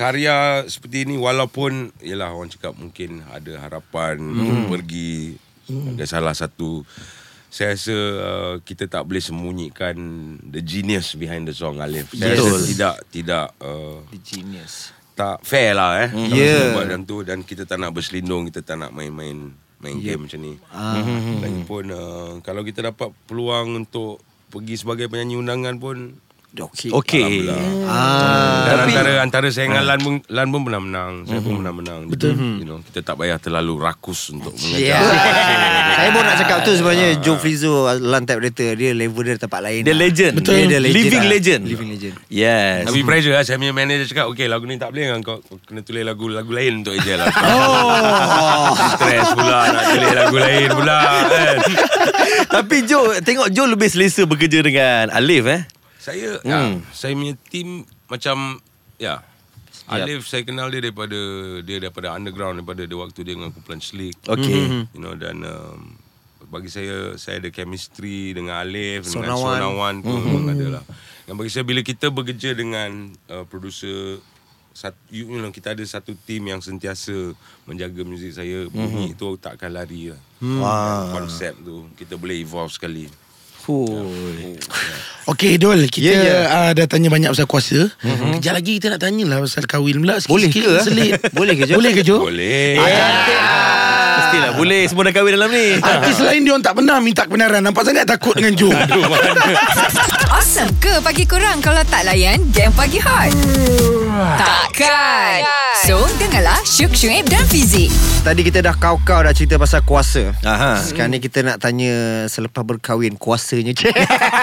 karya 0.00 0.64
seperti 0.64 1.04
ini 1.04 1.20
walaupun 1.20 1.92
yalah 2.00 2.32
orang 2.32 2.48
cakap 2.48 2.72
mungkin 2.72 3.20
ada 3.28 3.60
harapan 3.60 4.16
untuk 4.16 4.80
pergi 4.80 5.36
ada 5.68 6.04
salah 6.08 6.32
satu 6.32 6.82
saya 7.50 7.74
rasa 7.74 7.96
uh, 8.22 8.54
kita 8.62 8.86
tak 8.86 9.02
boleh 9.10 9.18
sembunyikan 9.18 9.98
the 10.46 10.62
genius 10.62 11.18
behind 11.18 11.50
the 11.50 11.54
song 11.54 11.82
Alif. 11.82 12.14
Saya 12.14 12.38
Betul. 12.38 12.46
rasa 12.46 12.58
tidak 12.62 12.94
tidak 13.10 13.46
uh, 13.58 13.98
Genius. 14.22 14.94
Tak 15.20 15.36
fair 15.44 15.76
lah 15.76 15.90
eh. 16.00 16.08
Kalau 16.08 16.32
Yeah. 16.32 16.72
buat 16.72 16.84
macam 16.88 17.02
tu 17.04 17.16
dan 17.20 17.38
kita 17.44 17.68
tak 17.68 17.76
nak 17.76 17.92
berselindung, 17.92 18.48
kita 18.48 18.64
tak 18.64 18.80
nak 18.80 18.90
main-main 18.96 19.52
main 19.80 19.96
game 20.00 20.24
macam 20.28 20.40
ni. 20.40 20.56
Ah. 20.72 21.00
Lagipun 21.40 21.84
uh, 21.92 22.32
kalau 22.44 22.64
kita 22.64 22.80
dapat 22.84 23.12
peluang 23.28 23.84
untuk 23.84 24.20
pergi 24.48 24.76
sebagai 24.76 25.08
penyanyi 25.08 25.40
undangan 25.40 25.76
pun 25.80 26.20
Okey. 26.50 26.90
Okey. 26.90 27.46
Ah. 27.84 28.66
Dan 28.66 28.74
Tapi- 28.76 28.90
antara 28.90 29.10
antara 29.20 29.46
saya 29.48 29.66
dengan 29.66 29.84
Lan 29.84 29.98
pun 29.98 30.14
Lan 30.26 30.46
pun 30.48 30.60
pernah 30.62 30.80
menang. 30.80 31.12
Saya 31.22 31.38
pun 31.38 31.52
pernah 31.56 31.70
menang. 31.72 32.00
Betul. 32.06 32.34
You 32.34 32.64
know, 32.64 32.78
kita 32.82 33.02
tak 33.02 33.14
payah 33.16 33.38
terlalu 33.38 33.78
rakus 33.78 34.28
untuk 34.28 34.50
Yeah. 34.58 34.98
mengejar. 34.98 35.34
Saya 35.96 36.08
baru 36.10 36.24
nak 36.24 36.36
cakap 36.38 36.58
tu 36.60 36.72
sebenarnya 36.72 37.08
Joe 37.18 37.36
Flizzo 37.36 37.72
Lan 37.92 38.22
typewriter 38.22 38.72
Dia 38.72 38.90
level 38.90 39.20
dia 39.22 39.36
tempat 39.36 39.60
lain 39.60 39.82
Dia 39.82 39.92
legend. 39.92 40.32
Betul. 40.34 40.54
Dia, 40.56 40.64
dia 40.66 40.80
legend 40.80 40.96
Living 40.96 41.20
lah. 41.20 41.30
legend. 41.30 41.62
Living 41.66 41.90
legend 41.90 42.14
Yes. 42.26 42.78
Tapi 42.84 43.00
pressure 43.02 43.32
lah 43.32 43.42
Saya 43.42 43.56
punya 43.56 43.70
manager 43.70 44.06
cakap 44.06 44.26
Okay 44.30 44.46
lagu 44.46 44.64
ni 44.64 44.74
tak 44.74 44.90
boleh 44.90 45.06
kan 45.08 45.20
Kau 45.20 45.36
kau 45.40 45.60
kena 45.60 45.82
tulis 45.82 46.00
lagu 46.00 46.26
Lagu 46.26 46.48
lain 46.48 46.80
untuk 46.80 46.94
Ejel 46.94 47.14
lah 47.16 47.28
Oh 47.52 48.70
Stress 48.94 49.28
pula 49.30 49.58
Nak 49.68 49.84
tulis 49.88 50.12
lagu 50.14 50.36
lain 50.38 50.68
pula 50.70 50.98
kan 51.26 51.56
Tapi 52.56 52.76
Joe, 52.82 53.20
tengok 53.20 53.48
Joe 53.50 53.68
lebih 53.68 53.86
selesa 53.86 54.24
bekerja 54.24 54.58
dengan 54.60 55.10
Alif 55.10 55.44
eh. 55.44 55.60
Saya 56.00 56.40
Hmm. 56.40 56.48
ya, 56.48 56.58
Saya 56.90 57.12
punya 57.12 57.36
team 57.46 57.68
Macam 58.08 58.58
Ya 58.96 59.20
Alif 59.86 60.24
saya 60.24 60.42
kenal 60.42 60.72
dia 60.72 60.80
daripada 60.80 61.18
Dia 61.60 61.76
daripada 61.78 62.16
underground 62.16 62.58
Daripada 62.58 62.82
dia 62.82 62.96
waktu 62.96 63.20
dia 63.20 63.36
dengan 63.36 63.52
Kumpulan 63.52 63.78
Slick 63.78 64.16
Okey. 64.24 64.88
You 64.90 65.00
know 65.00 65.12
dan 65.12 65.44
um, 65.44 66.00
bagi 66.50 66.66
saya 66.66 67.14
saya 67.14 67.38
ada 67.38 67.52
chemistry 67.52 68.34
dengan 68.34 68.58
Alif 68.58 69.06
Sonawan. 69.06 69.22
dengan 69.22 69.38
Sonawan 69.38 69.94
tu 70.00 70.12
memang 70.18 70.46
ada 70.50 70.66
lah. 70.80 70.84
Dan 71.22 71.38
bagi 71.38 71.52
saya 71.52 71.62
bila 71.62 71.78
kita 71.78 72.10
bekerja 72.10 72.50
dengan 72.58 72.90
uh, 73.30 73.46
producer 73.46 74.18
satu, 74.70 74.98
you 75.10 75.38
know, 75.38 75.50
kita 75.50 75.78
ada 75.78 75.84
satu 75.84 76.14
team 76.16 76.46
yang 76.46 76.58
sentiasa 76.58 77.12
menjaga 77.66 78.02
muzik 78.02 78.32
saya 78.32 78.66
bunyi 78.66 79.14
tu 79.14 79.34
tak 79.36 79.58
akan 79.58 79.70
lari 79.78 80.10
lah. 80.10 80.20
Wah. 80.40 81.10
Konsep 81.12 81.54
tu 81.60 81.86
kita 81.94 82.16
boleh 82.16 82.40
evolve 82.40 82.70
sekali. 82.70 83.06
Fuh. 83.60 84.56
Okey 85.28 85.60
Dol 85.60 85.84
Kita 85.86 86.10
Ya, 86.10 86.18
ya. 86.18 86.38
uh, 86.48 86.70
dah 86.72 86.88
tanya 86.88 87.06
banyak 87.06 87.30
pasal 87.30 87.46
kuasa 87.46 87.92
mm-hmm. 88.02 88.40
Kejap 88.40 88.52
lagi 88.56 88.72
kita 88.80 88.86
nak 88.90 89.00
tanya 89.04 89.24
lah 89.28 89.38
Pasal 89.44 89.68
kahwin 89.68 90.00
pula 90.02 90.16
Boleh 90.26 90.48
ke? 90.50 90.64
selit. 90.82 91.20
Boleh 91.30 91.54
ke, 91.54 91.68
Jo? 91.68 91.76
Boleh 91.78 91.92
ke 91.92 92.02
Jo? 92.02 92.16
Boleh. 92.24 92.80
Mestilah 94.30 94.54
boleh 94.54 94.82
semua 94.86 95.02
dah 95.10 95.14
kahwin 95.18 95.34
dalam 95.34 95.50
ni. 95.50 95.74
Artis 95.82 96.22
lain 96.22 96.46
dia 96.46 96.54
orang 96.54 96.62
tak 96.62 96.78
pernah 96.78 96.96
minta 97.02 97.26
kebenaran 97.26 97.58
Nampak 97.66 97.82
sangat 97.82 98.06
takut 98.06 98.38
dengan 98.38 98.54
Jo 98.54 98.70
Awesome 100.38 100.70
ke 100.78 101.02
pagi 101.02 101.26
kurang 101.26 101.58
kalau 101.58 101.82
tak 101.82 102.06
layan 102.06 102.38
game 102.54 102.70
pagi 102.70 103.02
hot? 103.02 103.34
Takkan. 104.38 105.42
So, 105.82 106.06
dengarlah 106.22 106.62
Syuk 106.62 106.94
Syuib 106.94 107.26
dan 107.26 107.42
Fizik. 107.50 107.90
Tadi 108.22 108.46
kita 108.46 108.62
dah 108.62 108.78
kau-kau 108.78 109.26
dah 109.26 109.34
cerita 109.34 109.58
pasal 109.58 109.82
kuasa 109.82 110.30
Aha. 110.46 110.78
Sekarang 110.78 111.10
ni 111.10 111.18
kita 111.18 111.40
nak 111.40 111.56
tanya 111.58 112.28
Selepas 112.28 112.62
berkahwin 112.62 113.16
Kuasanya 113.16 113.72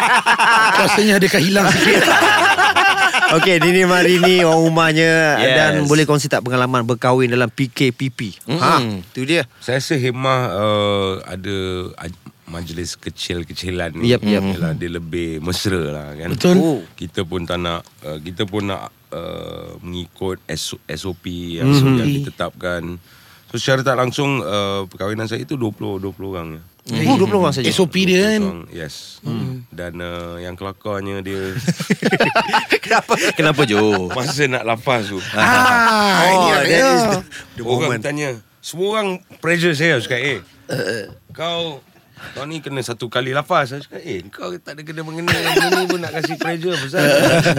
Kuasanya 0.81 1.21
adakah 1.21 1.39
hilang 1.39 1.69
sikit 1.71 2.03
Okey, 3.29 3.59
Dini 3.59 3.83
Marini 3.83 4.39
orang 4.39 4.63
rumahnya 4.63 5.11
Yes. 5.35 5.51
dan 5.53 5.73
boleh 5.83 6.03
kongsi 6.03 6.27
tak 6.27 6.41
pengalaman 6.41 6.81
berkahwin 6.81 7.27
dalam 7.27 7.49
PKPP. 7.49 8.39
Mm. 8.47 8.55
Ha, 8.57 8.73
tu 9.11 9.27
dia. 9.27 9.43
Saya 9.59 9.77
rasa 9.77 9.95
Hemah 9.95 10.41
uh, 10.49 11.11
ada 11.21 11.57
aj- 11.99 12.23
majlis 12.47 12.95
kecil-kecilan 12.95 13.91
ni. 13.93 14.07
Yep, 14.07 14.21
yep. 14.23 14.43
Yalah, 14.49 14.71
dia 14.71 14.87
lebih 14.89 15.43
mesra 15.43 15.75
lah 15.83 16.07
kan. 16.15 16.31
Betul. 16.31 16.55
Oh. 16.55 16.79
Kita 16.95 17.27
pun 17.27 17.43
tak 17.43 17.59
nak 17.59 17.83
uh, 18.01 18.15
kita 18.17 18.47
pun 18.47 18.63
nak 18.65 18.87
uh, 19.11 19.75
mengikut 19.81 20.39
S- 20.47 20.79
SOP 20.87 21.27
yang, 21.59 21.67
Mhm. 21.67 21.99
yang 21.99 22.07
ditetapkan. 22.13 22.83
So 23.57 23.73
secara 23.73 23.81
tak 23.81 23.97
langsung 23.97 24.37
uh, 24.39 24.85
perkahwinan 24.85 25.25
saya 25.25 25.41
itu 25.41 25.57
20 25.57 25.97
20 25.97 26.13
orang 26.29 26.47
ya. 26.53 26.61
Oh, 27.09 27.17
20 27.17 27.41
orang 27.41 27.49
saja. 27.51 27.65
SOP 27.67 28.05
dia 28.05 28.37
kan 28.37 28.41
Orang, 28.45 28.63
yes. 28.69 29.17
Dan 29.67 29.97
uh, 29.97 30.37
yang 30.37 30.53
kelakarnya 30.53 31.25
dia 31.25 31.57
Kenapa? 32.85 33.17
Kenapa 33.33 33.65
Joe? 33.65 34.13
masa 34.13 34.45
nak 34.45 34.61
lapas 34.61 35.09
tu. 35.09 35.17
Ah, 35.33 36.21
Oh, 36.21 36.29
ini 36.29 36.47
that 36.53 36.65
is 36.69 37.01
the, 37.03 37.19
the 37.57 37.63
Orang 37.65 37.89
moment. 37.89 38.03
tanya 38.05 38.29
Semua 38.61 38.87
orang 38.93 39.09
pressure 39.41 39.73
saya 39.73 39.97
Cakap 39.97 40.21
eh 40.21 40.39
Kau 41.33 41.81
Kau 42.33 42.45
ni 42.45 42.61
kena 42.61 42.81
satu 42.81 43.09
kali 43.09 43.33
lafaz 43.33 43.73
Saya 43.73 43.81
cakap 43.85 44.01
eh 44.01 44.25
Kau 44.29 44.49
tak 44.57 44.77
ada 44.77 44.81
kena 44.81 45.01
mengena 45.05 45.33
Yang 45.33 45.69
ni 45.77 45.85
pun 45.89 45.99
nak 46.01 46.11
kasih 46.17 46.35
pressure 46.37 46.77
Pasal 46.77 47.05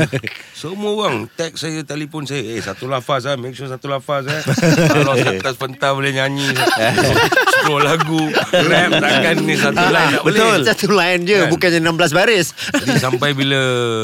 Semua 0.61 0.91
orang 0.95 1.31
Text 1.31 1.63
saya 1.63 1.81
Telefon 1.87 2.27
saya 2.27 2.43
Eh 2.43 2.63
satu 2.63 2.91
lafaz 2.91 3.27
lah 3.27 3.39
Make 3.39 3.55
sure 3.55 3.71
satu 3.71 3.87
lafaz 3.87 4.27
eh 4.27 4.43
Kalau 4.91 5.15
atas 5.15 5.55
pentas 5.59 5.91
boleh 5.95 6.11
nyanyi 6.15 6.51
10 6.55 7.71
lagu 7.83 8.23
Rap 8.51 8.91
takkan 8.99 9.37
ni 9.47 9.55
satu 9.59 9.85
line 9.89 10.11
tak 10.15 10.23
boleh 10.25 10.39
Betul. 10.39 10.61
Satu 10.67 10.87
line 10.95 11.23
je, 11.27 11.37
Kan? 11.39 11.51
bukannya 11.53 11.81
16 11.83 12.19
baris. 12.19 12.47
Jadi 12.75 12.93
sampai 12.99 13.31
bila 13.33 13.61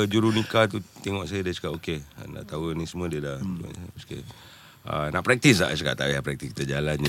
juru 0.06 0.30
nikah 0.34 0.66
tu 0.70 0.78
tengok 1.02 1.26
saya 1.28 1.42
dia 1.44 1.52
cakap 1.54 1.76
okey 1.78 1.99
nak 2.30 2.44
tahu 2.49 2.73
ni 2.76 2.84
semua 2.88 3.06
dia 3.11 3.20
dah 3.20 3.38
okay. 3.99 4.23
Uh, 4.84 5.08
nak 5.16 5.25
praktis 5.25 5.64
tak? 5.64 5.73
Saya 5.73 5.80
cakap 5.80 5.94
tak 5.96 6.06
payah 6.12 6.20
praktis 6.20 6.49
kita 6.52 6.64
jalan 6.76 7.00
je. 7.00 7.08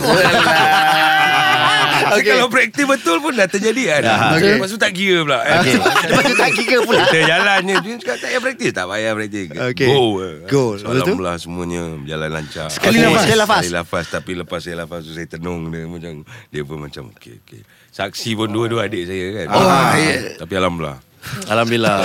Okay. 2.16 2.36
Kalau 2.36 2.48
praktis 2.52 2.86
betul 2.86 3.18
pun 3.24 3.34
dah 3.36 3.48
terjadi 3.48 3.84
kan. 3.98 4.02
Okay. 4.36 4.58
Lepas 4.60 4.70
tu 4.72 4.80
tak 4.80 4.92
kira 4.92 5.24
pula. 5.24 5.40
Okay. 5.42 5.76
Lepas 5.80 6.24
tu 6.24 6.36
tak 6.36 6.52
kira 6.56 6.78
pula. 6.84 7.04
Kita 7.08 7.22
jalan 7.24 7.60
je. 7.64 7.76
Dia 7.80 7.94
cakap 8.02 8.16
tak 8.16 8.28
payah 8.30 8.42
praktis. 8.42 8.72
Tak 8.76 8.86
payah 8.92 9.12
praktis. 9.16 9.46
Okay. 9.52 9.88
Go. 9.90 10.02
Go. 10.46 10.64
Lepas 10.76 10.82
tu? 10.82 10.90
Alhamdulillah 10.92 11.38
semuanya 11.40 11.82
berjalan 12.00 12.30
lancar. 12.30 12.68
Sekali 12.70 12.98
lafaz. 13.00 13.24
Sekali 13.24 13.40
lafaz. 13.40 13.62
Sekali 13.64 13.78
lafaz. 13.80 14.06
Tapi 14.12 14.32
lepas 14.36 14.60
saya 14.60 14.76
lafaz 14.84 15.02
tu 15.08 15.12
saya 15.16 15.28
tenung 15.28 15.72
dia 15.72 15.88
macam. 15.88 16.14
Dia 16.52 16.62
pun 16.68 16.78
macam 16.82 17.04
okay, 17.16 17.40
okay. 17.44 17.62
Saksi 17.96 18.36
pun 18.36 18.52
dua-dua 18.52 18.92
adik 18.92 19.08
saya 19.08 19.26
kan. 19.44 19.48
Oh, 19.56 19.64
ya. 19.96 20.36
Tapi 20.40 20.54
Alhamdulillah. 20.60 21.00
Alhamdulillah. 21.46 21.98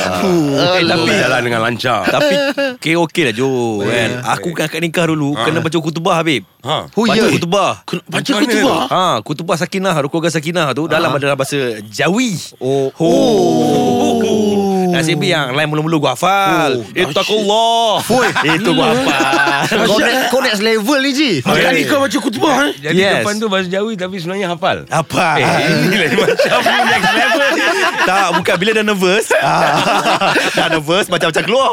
Eh, 0.77 0.85
tapi 0.85 1.13
jalan 1.17 1.41
dengan 1.45 1.61
lancar. 1.65 2.05
tapi 2.09 2.35
okay, 2.77 2.95
okey 2.97 3.23
lah 3.31 3.35
Joe 3.35 3.87
kan. 3.87 4.11
Aku 4.39 4.53
kan 4.53 4.69
akad 4.69 4.81
nikah 4.85 5.09
dulu 5.09 5.37
kena 5.37 5.65
baca 5.65 5.79
kutubah 5.81 6.15
Habib. 6.21 6.45
Ha. 6.61 6.93
Oh, 6.93 7.05
baca 7.09 7.17
ya. 7.17 7.33
kutubah. 7.33 7.71
Baca 8.05 8.31
kutubah 8.37 8.81
Ha, 8.93 9.05
kutubah 9.25 9.57
sakinah, 9.57 9.97
keluarga 10.13 10.29
sakinah 10.29 10.77
tu 10.77 10.85
dalam 10.85 11.09
adalah 11.17 11.33
bahasa 11.33 11.81
Jawi. 11.89 12.37
Oh. 12.61 12.93
Oh. 13.01 14.60
Nasib 14.91 15.21
yang 15.21 15.55
lain 15.55 15.69
mula-mula 15.69 15.97
gua 15.97 16.13
hafal. 16.13 16.83
Oh, 16.83 17.01
Ittaqullah. 17.01 17.93
Itu 18.59 18.71
gua 18.75 18.87
hafal. 18.93 19.87
Kau, 19.87 19.99
next, 19.99 20.23
kau 20.29 20.41
next 20.41 20.61
level 20.61 20.99
ni 20.99 21.11
Ji. 21.11 21.31
Akad 21.41 21.73
nikah 21.73 21.99
baca 22.01 22.19
kutubah 22.19 22.53
eh 22.67 22.73
Jadi 22.81 22.97
Yes. 22.97 23.23
depan 23.23 23.35
tu 23.39 23.47
bahasa 23.47 23.69
Jawi 23.69 23.95
tapi 23.95 24.17
sebenarnya 24.19 24.53
hafal. 24.53 24.85
Apa? 24.87 25.27
Eh, 25.39 25.47
ini 25.87 25.97
lain 25.97 26.15
macam 26.17 26.61
next 26.87 27.13
level. 27.13 27.49
tak, 28.05 28.27
bukan 28.37 28.55
bila 28.57 28.71
dah 28.73 28.85
nervous. 28.85 29.27
ah, 29.43 30.33
dah 30.53 30.69
nervous 30.69 31.07
macam-macam 31.07 31.43
keluar. 31.43 31.73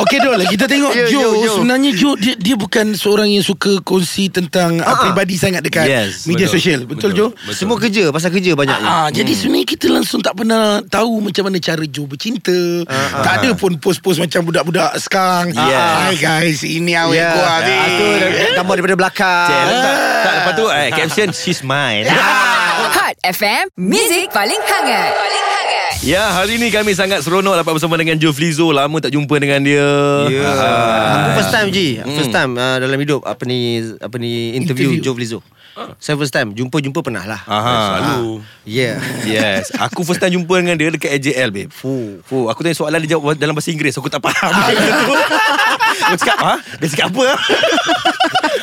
Okey 0.00 0.18
Dol 0.18 0.40
Kita 0.48 0.64
tengok 0.64 0.92
Yo, 0.92 1.04
Jo 1.06 1.20
yo, 1.20 1.28
yo. 1.44 1.52
Sebenarnya 1.60 1.90
Jo 1.94 2.10
dia, 2.16 2.34
dia 2.34 2.56
bukan 2.56 2.96
seorang 2.96 3.28
yang 3.28 3.44
suka 3.44 3.78
Kongsi 3.84 4.32
tentang 4.32 4.80
uh, 4.80 4.96
Peribadi 5.00 5.36
sangat 5.36 5.60
dekat 5.60 5.86
Yes, 5.86 6.24
Media 6.26 6.48
betul. 6.48 6.54
sosial 6.58 6.80
Betul, 6.88 7.10
Jo? 7.12 7.26
Betul. 7.36 7.54
Semua 7.54 7.76
kerja, 7.76 8.08
pasal 8.10 8.30
kerja 8.32 8.52
banyaknya. 8.56 8.88
Ah, 8.88 9.08
Jadi 9.12 9.32
sebenarnya 9.36 9.68
kita 9.68 9.86
langsung 9.92 10.20
tak 10.24 10.34
pernah 10.34 10.80
Tahu 10.82 11.20
macam 11.20 11.46
mana 11.46 11.60
cara 11.60 11.84
Jo 11.84 12.08
bercinta 12.08 12.56
Tak 13.24 13.32
ada 13.44 13.50
pun 13.54 13.76
post-post 13.76 14.18
macam 14.18 14.48
budak-budak 14.48 14.96
sekarang. 14.98 15.52
Hai 15.54 16.16
guys 16.16 16.64
Ini 16.64 16.92
awet 17.06 17.18
Ya, 17.20 17.30
gua 17.36 17.54
yeah. 17.60 17.98
tu 18.00 18.06
gambar 18.56 18.74
daripada 18.76 18.96
belakang. 18.96 19.48
Cik, 19.50 19.64
tak, 19.76 19.94
tak, 20.24 20.32
lepas 20.36 20.52
tu 20.54 20.64
eh, 20.68 20.88
caption 20.92 21.28
she's 21.32 21.60
mine. 21.60 22.06
Hot 22.90 23.16
FM, 23.22 23.68
Music 23.76 24.28
paling 24.30 24.60
hangat. 24.60 25.10
Paling 25.12 25.39
hangat. 25.90 26.06
Ya, 26.06 26.30
hari 26.30 26.56
ni 26.56 26.70
kami 26.70 26.94
sangat 26.94 27.20
seronok 27.20 27.58
dapat 27.58 27.72
bersama 27.74 27.98
dengan 27.98 28.16
Joe 28.16 28.30
Flizzo. 28.30 28.70
Lama 28.70 29.02
tak 29.02 29.10
jumpa 29.10 29.34
dengan 29.36 29.60
dia. 29.60 29.86
Ya. 30.30 30.46
Ah. 30.46 31.14
Aku 31.34 31.42
first 31.42 31.52
time 31.52 31.68
Ji. 31.70 31.98
First 31.98 32.30
time 32.30 32.54
uh, 32.54 32.78
dalam 32.78 32.96
hidup 32.96 33.26
apa 33.26 33.42
ni 33.42 33.82
apa 33.98 34.16
ni 34.16 34.54
interview, 34.54 34.94
Interview. 34.94 35.02
Joe 35.02 35.16
Flizzo. 35.18 35.40
Saya 35.96 36.18
first 36.18 36.34
time 36.34 36.52
jumpa-jumpa 36.52 37.00
pernah 37.00 37.24
lah. 37.24 37.40
Aha. 37.46 37.74
Selalu. 37.78 38.44
Yeah. 38.68 39.00
Yes 39.24 39.72
Aku 39.80 40.04
first 40.04 40.20
time 40.20 40.34
jumpa 40.34 40.60
dengan 40.60 40.76
dia 40.76 40.92
Dekat 40.92 41.16
AJL 41.16 41.48
babe 41.48 41.72
Fuh. 41.72 42.20
Fuh. 42.22 42.52
Aku 42.52 42.60
tanya 42.60 42.76
soalan 42.76 43.00
Dia 43.00 43.16
jawab 43.16 43.34
dalam 43.34 43.56
bahasa 43.56 43.72
Inggeris 43.72 43.96
Aku 43.96 44.12
tak 44.12 44.20
faham 44.20 44.52
Aku 46.12 46.16
cakap 46.20 46.38
ha? 46.38 46.54
Dia 46.78 46.86
cakap 46.92 47.08
apa 47.16 47.24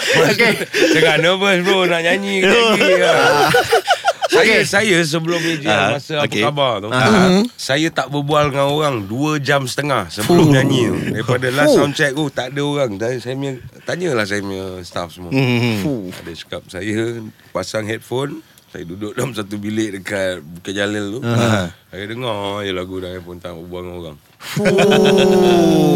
Okay. 0.08 0.54
Jangan 0.96 1.18
nervous 1.20 1.60
bro 1.68 1.84
nak 1.84 2.02
nyanyi 2.06 2.42
lagi. 2.44 2.92
Ah. 4.28 4.44
Saya 4.44 4.58
saya 4.68 4.98
sebelum 5.08 5.40
ni 5.40 5.64
je 5.64 5.72
Ah, 5.72 5.96
masa 5.96 6.20
apa 6.20 6.28
okay. 6.28 6.44
khabar 6.44 6.84
tu. 6.84 6.92
Ah. 6.92 7.42
Saya 7.56 7.88
tak 7.88 8.12
berbual 8.12 8.52
dengan 8.52 8.68
orang 8.68 8.96
2 9.08 9.40
jam 9.40 9.64
setengah 9.64 10.12
sebelum 10.12 10.52
nyanyi 10.52 10.92
tu. 10.92 10.98
Daripada 11.16 11.48
last 11.56 11.80
sound 11.80 11.96
check 11.96 12.12
tu 12.12 12.28
tak 12.28 12.52
ada 12.52 12.62
orang. 12.62 13.00
Saya 13.00 13.34
punya 13.40 13.56
tanyalah 13.88 14.26
saya 14.28 14.44
punya 14.44 14.84
staff 14.84 15.16
semua. 15.16 15.32
Hmm. 15.32 16.12
Ada 16.12 16.32
cakap 16.36 16.62
saya 16.68 17.24
pasang 17.56 17.88
headphone 17.88 18.44
saya 18.68 18.84
duduk 18.84 19.16
dalam 19.16 19.32
satu 19.32 19.56
bilik 19.56 20.04
dekat 20.04 20.44
Bukit 20.44 20.76
Jalil 20.76 21.18
tu. 21.18 21.20
Saya 21.24 22.04
dengar 22.04 22.68
je 22.68 22.72
lagu 22.76 23.00
dah 23.00 23.16
pun 23.24 23.40
tak 23.40 23.56
berbual 23.56 23.82
dengan 23.88 23.96
orang. 24.04 24.18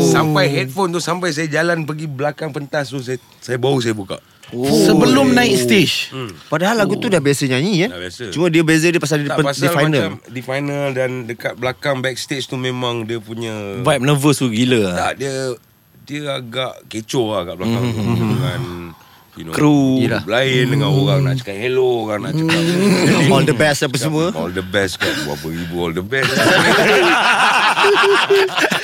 Sampai 0.07 0.47
headphone 0.50 0.95
tu 0.95 1.03
sampai 1.03 1.35
saya 1.35 1.51
jalan 1.51 1.83
pergi 1.83 2.07
belakang 2.07 2.55
pentas 2.55 2.89
tu 2.95 3.03
saya 3.03 3.19
saya 3.43 3.59
baru 3.59 3.83
saya 3.83 3.91
buka. 3.91 4.17
Sebelum 4.51 5.31
naik 5.31 5.55
stage. 5.55 6.12
Padahal 6.51 6.75
lagu 6.75 7.00
tu 7.00 7.08
dah 7.08 7.24
biasa 7.24 7.48
nyanyi 7.48 7.88
kan 7.88 7.89
Dah 7.96 8.01
biasa. 8.03 8.24
Cuma 8.36 8.51
dia 8.51 8.63
beza 8.67 8.88
dia 8.91 9.00
pasal 9.00 9.24
Tak 9.24 9.39
di, 9.39 9.43
pasal 9.48 9.63
di 9.63 9.70
final. 9.72 9.88
macam 9.88 10.12
di 10.27 10.41
final 10.43 10.86
dan 10.91 11.10
dekat 11.24 11.53
belakang 11.55 12.03
backstage 12.03 12.46
tu 12.46 12.60
memang 12.60 13.08
dia 13.08 13.24
punya 13.24 13.79
Vibe 13.79 14.03
nervous 14.03 14.43
tu 14.43 14.51
gila 14.51 14.91
tak 14.91 15.24
dia 15.24 15.55
dia 16.01 16.36
agak 16.36 16.84
kecoh 16.91 17.31
lah 17.31 17.41
kat 17.48 17.55
belakang 17.55 17.84
tu. 17.96 18.01
Dengan 18.03 18.62
you 19.41 19.43
know, 19.43 19.51
Kru. 19.51 19.98
group 20.00 20.21
lain 20.24 20.69
dengan 20.69 20.88
orang 20.88 21.19
nak 21.24 21.33
cakap 21.36 21.57
hello 21.57 22.05
orang 22.05 22.19
nak 22.21 22.31
cakap 22.31 22.62
All 23.27 23.41
the 23.41 23.55
best 23.55 23.81
apa 23.81 23.98
semua. 23.98 24.29
all 24.31 24.50
the 24.50 24.62
best 24.63 24.95
kat 24.95 25.10
berapa 25.19 25.48
ribu 25.48 25.75
all 25.79 25.89
the 25.91 26.05
best. 26.05 26.29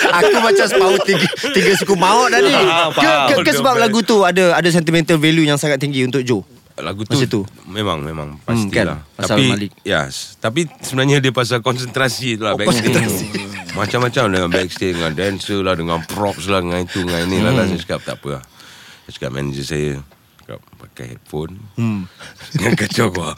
Aku 0.09 0.37
macam 0.39 0.65
separuh 0.65 0.97
tiga, 1.03 1.25
tiga 1.51 1.71
suku 1.75 1.93
maut 1.93 2.27
dah 2.27 2.39
ni. 2.39 2.49
Faham, 2.49 2.89
ke, 2.91 3.09
ke, 3.35 3.43
ke 3.43 3.51
sebab 3.53 3.75
lagu 3.77 4.01
tu 4.01 4.23
ada 4.23 4.55
ada 4.55 4.65
sentimental 4.67 5.15
value 5.15 5.45
yang 5.45 5.55
sangat 5.55 5.77
tinggi 5.77 6.01
untuk 6.01 6.23
Joe? 6.23 6.41
Lagu 6.75 7.01
tu, 7.03 7.13
Masa 7.13 7.25
tu? 7.27 7.41
memang 7.65 7.97
memang 7.99 8.37
Hmm, 8.37 8.45
pastilah. 8.69 9.01
kan? 9.01 9.15
Pasal 9.15 9.29
tapi 9.31 9.45
Malik. 9.47 9.71
yes. 9.81 10.37
Tapi 10.37 10.65
sebenarnya 10.79 11.17
dia 11.19 11.29
pasal 11.31 11.59
konsentrasi 11.59 12.37
tu 12.37 12.43
lah 12.43 12.53
Oh, 12.53 12.59
konsentrasi. 12.59 13.25
macam-macam 13.73 14.23
dengan 14.27 14.49
backstage 14.51 14.93
dengan 14.93 15.09
dancer 15.11 15.57
lah 15.59 15.73
dengan 15.73 16.01
props 16.03 16.45
lah 16.45 16.61
dengan 16.61 16.81
itu 16.81 17.01
dengan 17.01 17.21
ini 17.23 17.37
lah, 17.39 17.51
lah 17.51 17.65
saya 17.65 17.77
cakap 17.79 17.99
tak 18.03 18.15
apa 18.17 18.29
lah. 18.31 18.43
Saya 19.03 19.11
cakap 19.11 19.29
manager 19.31 19.65
saya 19.65 19.89
cakap 20.47 20.63
pakai 20.77 21.17
headphone 21.17 21.57
hmm. 21.75 22.05
jangan 22.55 22.75
kacau 22.77 23.07
kau 23.09 23.33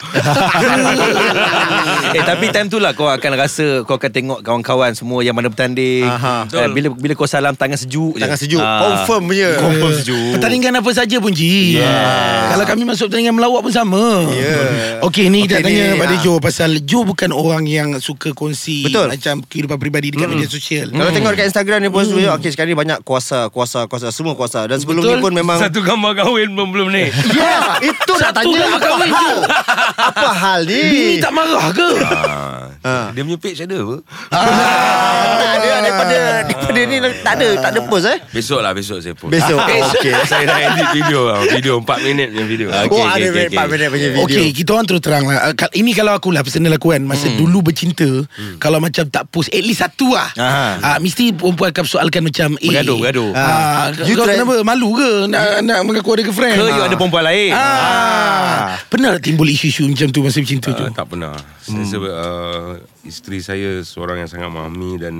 Eh 2.10 2.22
tapi 2.26 2.50
time 2.50 2.66
tu 2.66 2.82
lah 2.82 2.90
Kau 2.90 3.06
akan 3.06 3.30
rasa 3.38 3.86
Kau 3.86 3.96
akan 3.96 4.10
tengok 4.10 4.38
kawan-kawan 4.42 4.92
Semua 4.98 5.22
yang 5.22 5.36
mana 5.36 5.46
bertanding 5.46 6.02
Aha. 6.02 6.46
Eh, 6.50 6.68
Bila 6.70 6.90
bila 6.90 7.12
kau 7.14 7.28
salam 7.28 7.54
Tangan 7.54 7.78
sejuk 7.78 8.18
je. 8.18 8.22
Tangan 8.22 8.38
sejuk 8.38 8.58
Ah. 8.60 8.82
Confirm 8.82 9.30
punya 9.30 9.56
Confirm 9.56 9.92
sejuk 9.94 10.30
Pertandingan 10.36 10.82
apa 10.82 10.90
saja 10.90 11.16
pun 11.22 11.32
Ji 11.32 11.72
Yeah. 11.80 12.56
Kalau 12.56 12.64
kami 12.66 12.82
masuk 12.82 13.08
pertandingan 13.08 13.36
melawak 13.38 13.62
pun 13.62 13.72
sama 13.72 14.26
Yeah. 14.34 15.06
Okey 15.06 15.30
ni 15.30 15.46
kita 15.46 15.62
Okey, 15.62 15.64
tanya 15.70 15.84
ni, 15.94 16.00
pada 16.02 16.14
ah. 16.16 16.20
Joe 16.20 16.38
Pasal 16.42 16.70
Joe 16.82 17.06
bukan 17.06 17.30
orang 17.30 17.64
yang 17.64 17.88
suka 18.02 18.34
kongsi 18.34 18.90
Betul. 18.90 19.06
Macam 19.14 19.46
kehidupan 19.46 19.76
peribadi 19.78 20.10
dekat 20.10 20.28
media 20.28 20.48
sosial 20.50 20.90
Kalau 20.90 21.10
tengok 21.14 21.30
dekat 21.38 21.46
Instagram 21.54 21.78
dia 21.86 21.92
post 21.94 22.10
hmm. 22.10 22.36
Okay 22.42 22.50
sekarang 22.52 22.74
ni 22.74 22.78
banyak 22.78 22.98
kuasa 23.06 23.48
Kuasa 23.54 23.86
Kuasa 23.86 24.10
Semua 24.10 24.34
kuasa 24.34 24.66
Dan 24.66 24.82
sebelum 24.82 25.02
Betul. 25.06 25.16
ni 25.16 25.22
pun 25.22 25.32
memang 25.32 25.58
satu 25.62 25.80
gambar 25.80 26.12
kahwin 26.20 26.52
pun 26.58 26.66
belum 26.74 26.88
ni 26.90 27.06
Yes 27.34 27.64
Itu 27.90 28.12
nak 28.18 28.32
tanya 28.34 28.60
Apa 28.76 29.06
hal? 29.06 29.36
Apa 29.96 30.28
hal 30.34 30.60
ni? 30.66 30.80
Bini 30.90 31.14
tak 31.22 31.32
marah 31.34 31.68
ke? 31.72 31.88
Ah, 32.82 33.08
dia 33.10 33.22
punya 33.22 33.36
page 33.36 33.60
ada 33.60 33.76
apa 33.78 33.96
Ah, 34.30 35.58
Dia 35.60 35.76
daripada 35.80 36.16
Daripada 36.42 36.80
ni 36.82 36.96
Tak 37.18 37.34
ada 37.34 37.48
Tak 37.58 37.70
ada 37.70 37.80
post 37.84 38.06
eh 38.06 38.18
besok 38.30 38.60
lah 38.60 38.72
besok 38.72 38.98
saya 38.98 39.12
post 39.12 39.30
Besok 39.30 39.58
Okay 39.90 40.12
saya 40.30 40.44
dah 40.44 40.58
edit 40.62 40.88
video 40.94 41.20
lah 41.26 41.40
Video 41.46 41.74
4 41.78 41.86
minit 42.02 42.28
punya 42.30 42.46
video 42.46 42.66
Oh 42.70 43.04
ada 43.04 43.26
4 43.26 43.52
minit 43.68 43.88
punya 43.88 44.08
video 44.10 44.24
Okey, 44.24 44.48
kita 44.52 44.70
orang 44.70 44.86
terus 44.86 45.00
terang 45.00 45.24
lah. 45.24 45.38
Uh, 45.42 45.54
kal- 45.54 45.72
Ini 45.72 45.90
kalau 45.92 46.12
aku 46.12 46.30
lah 46.30 46.40
personal 46.40 46.72
aku 46.72 46.90
kan. 46.90 47.02
Masa 47.02 47.28
dulu 47.30 47.60
bercinta, 47.62 48.06
kalau 48.56 48.78
macam 48.78 49.04
tak 49.06 49.26
post 49.28 49.48
at 49.48 49.60
least 49.60 49.80
satu 49.80 50.12
lah. 50.12 50.28
Aha. 50.34 50.66
Ah, 50.80 50.98
mesti 50.98 51.32
perempuan 51.32 51.70
akan 51.70 51.82
persoalkan 51.82 52.22
macam 52.22 52.48
eh. 52.56 52.68
Bergaduh, 52.68 52.96
bergaduh. 52.98 53.30
Ah, 53.32 53.90
You 53.98 54.14
kau 54.14 54.24
try- 54.24 54.36
kenapa? 54.36 54.60
Malu 54.62 54.88
ke 54.94 55.10
nak, 55.26 55.42
nak 55.62 55.78
mengaku 55.82 56.10
ada 56.12 56.22
girlfriend? 56.22 56.54
Ke 56.54 56.64
you 56.68 56.82
ada 56.82 56.94
perempuan 56.94 57.24
lain 57.24 57.50
Ah. 57.52 58.76
Pernah 58.86 59.16
tak 59.16 59.22
timbul 59.24 59.46
isu-isu 59.46 59.84
macam 59.84 60.06
tu 60.08 60.20
masa 60.20 60.38
bercinta 60.38 60.70
tu? 60.70 60.82
Uh, 60.82 60.90
tak 60.90 61.06
pernah. 61.06 61.34
Saya 61.60 61.80
rasa 61.80 61.96
uh, 62.70 62.78
isteri 63.02 63.42
saya 63.42 63.82
seorang 63.82 64.22
yang 64.22 64.30
sangat 64.30 64.46
memahami 64.46 64.92
dan 65.02 65.14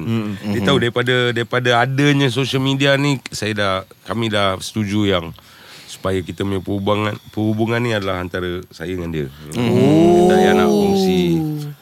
dia 0.55 0.63
tahu 0.63 0.79
daripada 0.79 1.35
daripada 1.35 1.83
adanya 1.83 2.31
social 2.31 2.63
media 2.63 2.95
ni 2.95 3.19
saya 3.35 3.53
dah 3.53 3.75
kami 4.07 4.31
dah 4.31 4.55
setuju 4.63 5.11
yang 5.11 5.35
supaya 5.91 6.23
kita 6.23 6.47
punya 6.47 6.63
perhubungan 6.63 7.19
perhubungan 7.35 7.83
ni 7.83 7.91
adalah 7.91 8.23
antara 8.23 8.63
saya 8.71 8.95
dengan 8.95 9.11
dia. 9.11 9.27
Oh. 9.59 10.31
Tak 10.31 10.39
payah 10.39 10.53
nak 10.55 10.69
kongsi. 10.71 11.23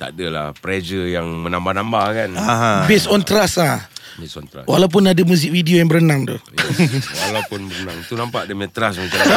Tak 0.01 0.09
adalah 0.17 0.47
pressure 0.57 1.13
yang 1.13 1.29
menambah-nambah 1.29 2.07
kan. 2.17 2.31
Aha. 2.33 2.73
Based 2.89 3.13
on 3.13 3.21
trust 3.21 3.61
lah. 3.61 3.85
Ni 4.19 4.27
kontrak. 4.27 4.67
Walaupun 4.67 5.07
ada 5.07 5.23
muzik 5.23 5.55
video 5.55 5.79
yang 5.79 5.87
berenang 5.87 6.27
tu. 6.27 6.35
Yes. 6.59 7.07
Walaupun 7.31 7.71
berenang 7.71 8.03
Tu 8.09 8.19
nampak 8.19 8.51
dia 8.51 8.55
punya 8.59 8.71
trust 8.73 8.99
macam 8.99 9.19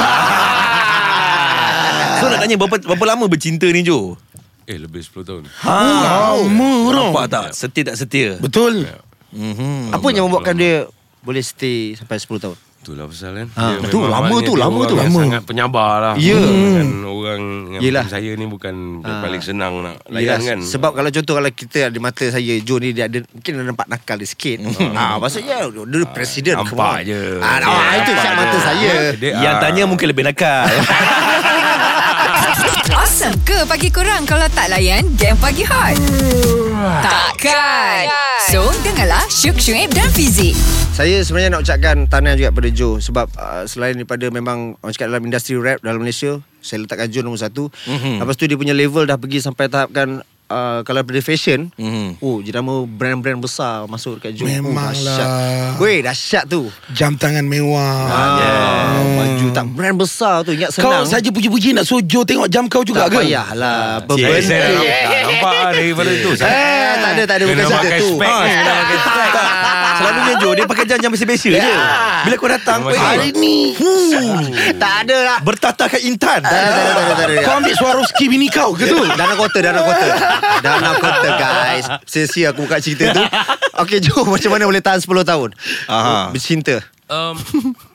So 2.21 2.29
nak 2.29 2.39
tanya 2.41 2.57
berapa, 2.57 2.77
berapa 2.81 3.05
lama 3.05 3.25
bercinta 3.29 3.69
ni 3.69 3.85
Jo? 3.85 4.17
Eh 4.71 4.79
lebih 4.79 5.03
10 5.03 5.27
tahun. 5.27 5.43
Lama 5.59 5.95
tau. 6.01 6.39
Nampak 6.89 7.25
tak? 7.27 7.45
Setia 7.51 7.83
tak 7.83 7.95
setia? 7.97 8.39
Betul. 8.39 8.87
Apa 9.91 10.07
yang 10.09 10.27
membuatkan 10.27 10.55
dia 10.55 10.87
Boleh 11.21 11.39
stay 11.39 11.93
Sampai 11.93 12.17
10 12.17 12.39
tahun? 12.39 12.57
Itulah 12.81 13.05
pasal 13.05 13.31
kan? 13.37 13.47
Ah, 13.53 13.77
Dia 13.77 13.93
tu, 13.93 14.01
memang 14.01 14.25
lama 14.25 14.35
tu, 14.41 14.53
lama 14.57 14.73
orang 14.73 14.89
tu. 14.89 14.95
Lama. 14.97 15.19
Sangat 15.21 15.43
penyabar 15.45 15.91
lah. 16.01 16.13
Ya. 16.17 16.33
Kan 16.33 16.89
orang 17.05 17.41
yang 17.71 17.81
Yelah. 17.85 18.09
saya 18.09 18.33
ni 18.33 18.49
Bukan 18.49 18.73
yang 18.97 19.05
Ah. 19.05 19.21
paling 19.21 19.37
senang 19.37 19.85
nak 19.85 20.01
Yelah, 20.09 20.33
layan 20.33 20.39
kan? 20.41 20.59
Sebab 20.65 20.91
kalau 20.91 21.09
contoh 21.11 21.33
Kalau 21.37 21.51
kita 21.53 21.93
ada 21.93 21.99
mata 22.01 22.25
saya 22.25 22.53
Joe 22.57 22.81
ni 22.81 22.89
dia 22.89 23.05
ada 23.05 23.21
Mungkin 23.21 23.51
dia 23.53 23.61
nampak 23.61 23.85
nakal 23.85 24.17
dia 24.17 24.25
sikit. 24.25 24.65
Ah, 24.97 25.15
Maksudnya 25.15 25.69
Dia 25.69 26.07
presiden 26.09 26.57
come 26.57 26.73
Nampak 26.73 26.95
je. 27.05 27.21
Ah, 27.37 27.61
ah, 27.61 27.91
Itu 28.01 28.11
siap 28.17 28.33
mata 28.33 28.57
saya. 28.57 28.91
Dia, 29.13 29.31
Yang 29.37 29.55
tanya 29.61 29.83
mungkin 29.85 30.07
lebih 30.07 30.25
nakal 30.25 30.65
Awesome 33.01 33.33
ke 33.49 33.65
pagi 33.65 33.89
korang 33.89 34.29
kalau 34.29 34.45
tak 34.53 34.69
layan 34.69 35.01
game 35.17 35.33
pagi 35.41 35.65
hot? 35.65 35.97
Takkan. 37.01 38.05
So, 38.45 38.69
dengarlah 38.85 39.25
Syuk 39.25 39.57
Syuib 39.57 39.89
dan 39.89 40.05
Fizik. 40.13 40.53
Saya 40.93 41.17
sebenarnya 41.25 41.57
nak 41.57 41.65
ucapkan 41.65 42.05
Tahniah 42.05 42.37
juga 42.37 42.53
pada 42.53 42.69
Joe 42.69 43.01
Sebab 43.01 43.33
uh, 43.41 43.63
Selain 43.65 43.97
daripada 43.97 44.29
memang 44.29 44.77
Orang 44.85 44.93
cakap 44.93 45.07
dalam 45.07 45.23
industri 45.23 45.57
rap 45.57 45.81
Dalam 45.81 46.03
Malaysia 46.03 46.43
Saya 46.59 46.83
letakkan 46.85 47.07
Joe 47.09 47.25
nombor 47.25 47.41
satu 47.41 47.71
mm-hmm. 47.71 48.21
Lepas 48.21 48.35
tu 48.37 48.45
dia 48.45 48.59
punya 48.59 48.75
level 48.75 49.07
Dah 49.09 49.17
pergi 49.17 49.39
sampai 49.39 49.71
tahapkan 49.71 50.21
uh, 50.51 50.79
Kalau 50.83 50.99
daripada 50.99 51.21
fashion 51.21 51.71
Mhm. 51.73 52.19
Oh 52.19 52.39
jenama 52.39 52.83
brand-brand 52.83 53.39
besar 53.39 53.85
Masuk 53.85 54.19
dekat 54.19 54.35
Joe 54.35 54.51
Memanglah. 54.51 54.91
oh, 54.91 54.93
dahsyat. 54.93 55.27
Weh 55.79 55.99
dahsyat 55.99 56.43
tu 56.45 56.67
Jam 56.91 57.15
tangan 57.15 57.41
mewah. 57.41 58.05
Ah, 58.05 58.99
Baju 59.17 59.47
tak 59.49 59.65
brand 59.69 59.95
besar 59.95 60.43
tu 60.43 60.51
Ingat 60.51 60.69
Kau 60.71 60.85
senang 60.85 61.05
saja 61.05 61.27
puji-puji 61.27 61.71
nak 61.71 61.83
sojo 61.83 62.21
tengok 62.21 62.47
jam 62.47 62.67
kau 62.67 62.83
juga 62.83 63.07
Tak 63.07 63.15
ke? 63.15 63.17
payahlah 63.23 64.03
Berbenda 64.03 64.43
saya 64.43 64.59
dah 64.67 65.21
nampak, 65.23 65.51
lah 65.53 65.71
daripada 65.71 66.11
tu 66.17 66.31
saya, 66.35 66.51
Eh, 66.51 66.93
tak 66.97 67.11
ada, 67.11 67.23
tak 67.23 67.35
ada. 67.37 67.43
Kena 67.45 67.63
Bukan 67.63 67.77
pakai 67.79 67.99
tu. 67.99 68.09
Ah. 68.19 69.93
Selalunya 69.93 70.33
Jo 70.37 70.49
Dia 70.51 70.65
pakai 70.65 70.85
jam-jam 70.85 71.09
biasa-biasa 71.09 71.47
je 71.47 71.71
Bila 72.21 72.35
kau 72.35 72.49
datang 72.49 72.79
Hari 72.83 73.29
ni 73.33 73.73
Tak 74.75 74.93
ada 75.05 75.17
lah. 75.23 75.37
Intan 76.01 76.41
Tak 76.41 76.51
ada, 76.51 76.59
tak 76.65 76.81
ada, 76.81 76.91
tak 76.91 76.97
ada, 76.97 77.13
tak 77.13 77.27
ada. 77.27 77.41
Kau 77.41 77.53
ambil 77.57 77.73
Swarovski 77.73 78.25
bini 78.27 78.47
kau 78.47 78.73
ke 78.73 78.83
tu? 78.85 78.97
Dana 79.05 79.33
kota, 79.33 79.57
dana 79.59 79.79
kota. 79.79 80.07
Dana 80.59 80.89
kota, 80.95 81.29
guys. 81.33 81.85
Sia-sia 82.03 82.49
aku 82.49 82.63
buka 82.63 82.77
cerita 82.77 83.11
tu. 83.11 83.23
Okey, 83.77 84.01
Jo, 84.01 84.23
macam 84.27 84.49
mana 84.49 84.63
boleh 84.63 84.79
tahan 84.79 84.99
10 84.99 85.07
tahun? 85.23 85.49
Aha. 85.87 86.29
Bercinta. 86.29 86.81
um, 87.07 87.35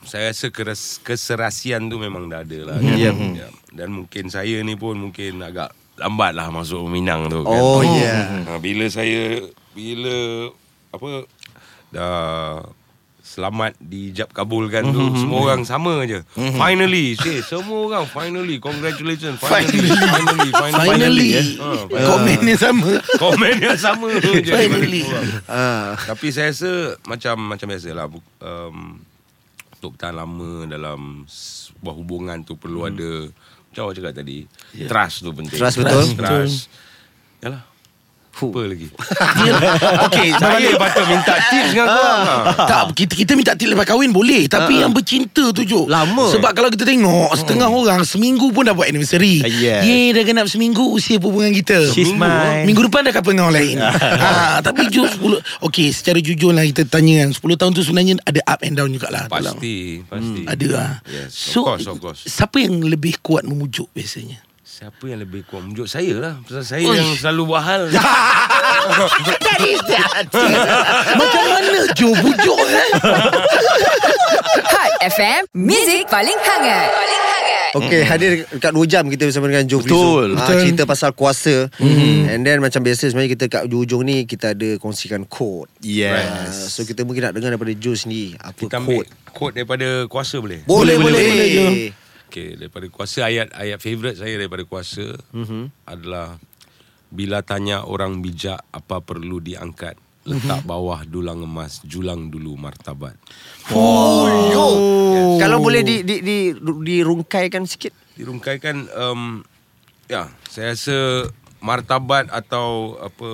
Saya 0.03 0.29
rasa 0.29 0.47
keras, 0.47 0.99
keserasian 0.99 1.85
tu 1.85 1.97
memang 1.97 2.25
dah 2.25 2.41
ada 2.41 2.59
lah 2.65 2.77
Hmm. 2.77 2.87
kan? 2.87 2.97
Ya. 2.97 3.11
Ya. 3.35 3.47
Dan 3.69 3.93
mungkin 3.93 4.27
saya 4.27 4.59
ni 4.59 4.73
pun 4.73 4.97
Mungkin 4.97 5.37
agak 5.39 5.69
lambat 5.95 6.31
lah 6.31 6.47
Masuk 6.47 6.85
Minang 6.85 7.27
tu 7.27 7.41
kan 7.41 7.53
Oh, 7.53 7.81
ya. 7.81 8.45
Ha, 8.45 8.57
bila 8.57 8.85
saya 8.87 9.41
bila 9.71 10.49
apa 10.89 11.27
dah 11.89 12.61
selamat 13.27 13.75
dijab 13.83 14.31
kabulkan 14.31 14.87
tu 14.87 15.03
semua 15.19 15.51
orang 15.51 15.67
sama 15.67 16.07
je. 16.07 16.23
Finally, 16.55 17.19
say 17.19 17.43
semua 17.43 17.83
orang 17.83 18.05
finally 18.07 18.55
congratulations 18.63 19.35
finally 19.43 19.91
finally 19.91 20.49
finally. 20.55 20.87
Finally. 20.87 21.29
Ha, 21.59 21.69
Komennya 22.07 22.55
sama. 22.55 22.91
Komen 23.19 23.59
yang 23.59 23.75
sama 23.75 24.07
je 24.15 24.39
daripada 24.39 24.79
Finally. 24.79 25.03
Ah. 25.51 25.99
Tapi 25.99 26.31
saya 26.31 26.55
rasa 26.55 26.95
macam 27.03 27.35
macam 27.51 27.67
biasalah 27.67 28.07
um, 28.39 28.77
untuk 29.75 29.99
bertahan 29.99 30.15
lama 30.15 30.63
dalam 30.63 31.27
sebuah 31.27 31.95
hubungan 31.99 32.37
tu 32.47 32.55
perlu 32.55 32.87
ada 32.87 33.27
macam 33.67 33.81
awak 33.83 33.93
cakap 33.99 34.13
tadi 34.15 34.47
trust 34.87 35.27
tu 35.27 35.35
penting. 35.35 35.59
Trust 35.59 35.83
betul. 35.83 36.15
Trust. 36.15 36.71
Yalah. 37.43 37.66
Fuh. 38.37 38.47
Apa 38.47 38.69
lagi? 38.69 38.85
Okey, 40.05 40.29
Saya 40.31 40.77
patut 40.77 41.05
minta 41.07 41.33
tips 41.43 41.69
dengan 41.71 41.87
kau. 41.87 41.97
Ah. 41.97 42.43
Tak, 42.59 42.93
kita 42.93 43.13
kita 43.15 43.31
minta 43.33 43.53
tips 43.53 43.73
lepas 43.73 43.83
kahwin 43.83 44.11
boleh, 44.11 44.45
tapi 44.45 44.77
yang 44.77 44.93
bercinta 44.93 45.49
tu 45.49 45.65
Jo. 45.65 45.85
Lama. 45.85 46.29
Sebab 46.29 46.53
kalau 46.53 46.69
kita 46.69 46.85
tengok 46.85 47.33
setengah 47.33 47.65
orang 47.65 48.01
seminggu 48.03 48.49
pun 48.51 48.63
dah 48.63 48.71
buat 48.71 48.85
anniversary. 48.85 49.41
Yes. 49.41 49.81
Ye 49.81 50.13
dah 50.13 50.21
genap 50.21 50.45
seminggu 50.45 50.85
usia 50.87 51.17
hubungan 51.17 51.49
kita. 51.51 51.89
She's 51.89 52.13
mine. 52.13 52.63
Minggu 52.63 52.85
depan 52.85 53.03
dah 53.03 53.11
couple 53.11 53.33
dengan 53.33 53.49
orang 53.49 53.57
lain. 53.57 53.75
ha, 53.81 54.61
tapi 54.65 54.85
Jo 54.87 55.03
10 55.03 55.41
Okey, 55.63 55.89
secara 55.89 56.19
jujur 56.19 56.53
lah 56.53 56.61
kita 56.63 56.85
tanya 56.85 57.25
kan 57.25 57.33
10 57.33 57.41
tahun 57.57 57.71
tu 57.73 57.81
sebenarnya 57.81 58.21
ada 58.21 58.41
up 58.45 58.61
and 58.61 58.75
down 58.75 58.89
jugalah. 58.89 59.25
dalam- 59.25 59.57
Pasti, 59.57 60.05
pasti. 60.05 60.41
Ada 60.45 60.65
lah. 60.69 60.91
Yes, 61.03 61.33
of 61.33 61.41
So, 61.49 61.59
course, 61.65 61.87
of 61.87 61.97
course. 61.97 62.21
siapa 62.23 62.57
yang 62.59 62.79
lebih 62.79 63.17
kuat 63.19 63.43
memujuk 63.43 63.89
biasanya? 63.91 64.45
Siapa 64.77 65.09
yang 65.09 65.25
lebih 65.25 65.41
kuat 65.49 65.65
menunjuk 65.65 65.89
saya 65.89 66.13
lah. 66.21 66.37
Pasal 66.45 66.61
saya 66.61 66.85
Uish. 66.85 67.01
yang 67.01 67.17
selalu 67.17 67.49
buat 67.49 67.65
hal. 67.65 67.89
Macam 71.17 71.43
mana 71.49 71.81
Jo 71.97 72.13
bujuk 72.13 72.61
eh? 72.61 72.89
Hot 74.69 74.91
FM, 75.01 75.49
Music 75.57 76.05
paling 76.13 76.37
hangat. 76.45 76.93
Paling 76.93 77.21
hangat. 77.25 77.71
Okay 77.73 78.05
hadir 78.05 78.45
dekat 78.47 78.71
2 78.71 78.87
jam 78.87 79.03
Kita 79.11 79.27
bersama 79.27 79.51
dengan 79.51 79.67
Joe 79.67 79.83
Betul. 79.83 79.91
Flizo. 79.91 80.39
Ah, 80.39 80.45
Betul. 80.45 80.61
Cerita 80.63 80.83
pasal 80.87 81.11
kuasa 81.11 81.67
mm-hmm. 81.67 82.31
And 82.31 82.39
then 82.47 82.63
macam 82.63 82.79
biasa 82.79 83.11
Sebenarnya 83.11 83.35
kita 83.35 83.51
kat 83.51 83.67
ujung 83.67 84.07
ni 84.07 84.23
Kita 84.23 84.55
ada 84.55 84.79
kongsikan 84.79 85.27
quote 85.27 85.67
Yes. 85.83 86.15
Ah, 86.15 86.47
So 86.71 86.87
kita 86.87 87.03
mungkin 87.03 87.27
nak 87.27 87.35
dengar 87.35 87.51
Daripada 87.51 87.75
Joe 87.75 87.99
sendiri 87.99 88.39
Apa 88.39 88.71
Kita 88.71 88.79
ambil 88.79 89.03
quote 89.03 89.11
quote 89.37 89.53
daripada 89.53 90.09
kuasa 90.09 90.41
boleh? 90.41 90.65
Boleh 90.65 90.97
boleh, 90.97 91.13
boleh, 91.13 91.29
boleh, 91.29 91.49
boleh, 91.53 91.89
Okey, 92.27 92.59
daripada 92.59 92.85
kuasa 92.91 93.23
ayat 93.23 93.55
ayat 93.55 93.79
favorite 93.79 94.19
saya 94.19 94.35
daripada 94.35 94.67
kuasa 94.67 95.15
mm-hmm. 95.31 95.87
adalah 95.87 96.35
bila 97.07 97.39
tanya 97.39 97.87
orang 97.87 98.19
bijak 98.19 98.59
apa 98.75 98.99
perlu 98.99 99.39
diangkat, 99.39 99.95
letak 100.27 100.59
bawah 100.67 101.07
dulang 101.07 101.39
emas, 101.47 101.79
julang 101.87 102.27
dulu 102.27 102.59
martabat. 102.59 103.15
Oh, 103.71 104.27
yo. 104.51 104.67
Kalau 105.39 105.63
boleh 105.63 105.87
di, 105.87 106.03
di, 106.03 106.19
di, 106.19 106.37
dirungkaikan 106.59 107.63
sikit 107.63 107.95
Dirungkaikan 108.19 108.91
um, 108.91 109.39
ya, 110.11 110.27
saya 110.51 110.75
rasa 110.75 111.31
martabat 111.63 112.27
atau 112.27 112.99
apa 112.99 113.29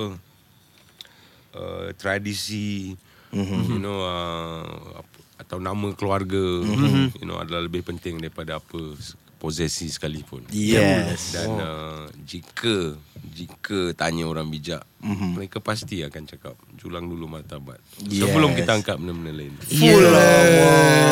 uh, 1.58 1.88
tradisi 1.98 2.94
mm-hmm. 3.34 3.62
you 3.74 3.78
know 3.82 3.98
uh, 4.04 5.02
apa- 5.02 5.13
atau 5.44 5.60
nama 5.60 5.92
keluarga 5.92 6.40
mm-hmm. 6.40 7.20
you 7.20 7.28
know 7.28 7.36
adalah 7.36 7.60
lebih 7.60 7.84
penting 7.84 8.16
daripada 8.16 8.56
apa 8.56 8.96
posesi 9.44 9.92
sekalipun. 9.92 10.48
Yes. 10.48 11.36
Dan 11.36 11.60
uh, 11.60 12.08
jika 12.24 12.96
jika 13.28 13.92
tanya 13.92 14.24
orang 14.24 14.48
bijak, 14.48 14.80
mm-hmm. 15.04 15.30
mereka 15.36 15.60
pasti 15.60 16.00
akan 16.00 16.24
cakap 16.24 16.56
julang 16.80 17.04
dulu 17.04 17.28
martabat. 17.28 17.76
Yes. 18.08 18.24
Sebelum 18.24 18.56
kita 18.56 18.72
angkat 18.72 18.96
benda-benda 18.96 19.32
lain. 19.36 19.52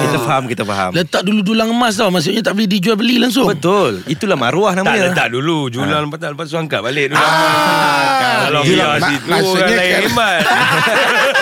Kita 0.03 0.19
faham, 0.25 0.49
kita 0.49 0.65
faham. 0.65 0.97
Letak 0.97 1.29
dulu 1.29 1.41
dulang 1.45 1.69
emas 1.73 1.97
tau 1.97 2.09
Maksudnya 2.09 2.41
tak 2.45 2.57
boleh 2.57 2.69
dijual 2.69 2.97
beli 2.97 3.17
langsung 3.17 3.49
Betul. 3.49 4.05
Itulah 4.05 4.37
maruah 4.37 4.77
Tak 4.77 4.85
namanya. 4.85 5.13
letak 5.13 5.29
dulu 5.33 5.73
Julang 5.73 6.09
lepas 6.09 6.33
lepas 6.33 6.47
tu 6.49 6.57
angkat 6.59 6.81
balik 6.85 7.13
dulu. 7.13 7.21
Ah, 7.21 8.49
Kalau 8.49 8.61
Julang- 8.65 8.99
biar 8.99 9.01
mak- 9.01 9.13
situ 9.13 9.49
orang 9.53 9.73
lain 9.73 9.93
kan- 9.93 10.45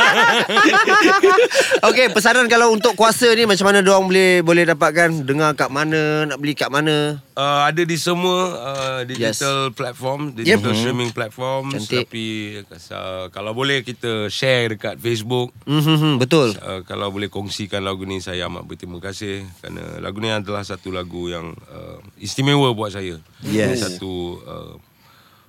Okay 1.88 2.06
pesanan 2.12 2.46
kalau 2.46 2.72
untuk 2.74 2.96
kuasa 2.98 3.30
ni 3.32 3.46
Macam 3.48 3.70
mana 3.70 3.80
diorang 3.84 4.06
boleh 4.08 4.40
Boleh 4.44 4.64
dapatkan 4.68 5.24
Dengar 5.24 5.54
kat 5.56 5.70
mana 5.72 6.26
Nak 6.28 6.38
beli 6.40 6.52
kat 6.56 6.68
mana 6.72 7.20
Uh, 7.40 7.64
ada 7.64 7.82
di 7.88 7.96
semua 7.96 8.52
uh, 8.52 9.00
digital 9.08 9.72
yes. 9.72 9.76
platform, 9.78 10.36
digital 10.36 10.76
yep. 10.76 10.80
streaming 10.84 11.08
platform. 11.08 11.72
Cantik. 11.72 12.04
Tapi 12.04 12.26
uh, 12.68 13.32
kalau 13.32 13.56
boleh 13.56 13.80
kita 13.80 14.28
share 14.28 14.76
dekat 14.76 15.00
Facebook. 15.00 15.48
mm-hmm, 15.64 16.20
Betul 16.20 16.52
Uh, 16.60 16.82
kalau 16.84 17.08
boleh 17.08 17.30
kongsikan 17.32 17.80
lagu 17.80 18.04
ni 18.04 18.20
saya 18.20 18.50
amat 18.50 18.66
berterima 18.66 19.00
kasih 19.00 19.46
kerana 19.62 20.02
lagu 20.02 20.18
ni 20.20 20.28
adalah 20.28 20.60
satu 20.66 20.92
lagu 20.92 21.30
yang 21.30 21.56
uh, 21.70 21.96
istimewa 22.20 22.68
buat 22.76 22.92
saya. 22.92 23.16
Yes. 23.40 23.80
Satu 23.80 24.36
uh, 24.44 24.74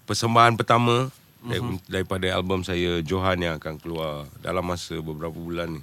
persembahan 0.07 0.55
pertama 0.55 1.11
Mm-hmm. 1.41 1.89
daripada 1.89 2.29
album 2.31 2.61
saya 2.61 3.01
Johan 3.01 3.41
yang 3.41 3.57
akan 3.57 3.81
keluar 3.81 4.29
dalam 4.39 4.61
masa 4.61 4.93
beberapa 5.01 5.33
bulan 5.33 5.73
ni. 5.73 5.81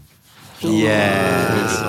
Yes. 0.63 1.83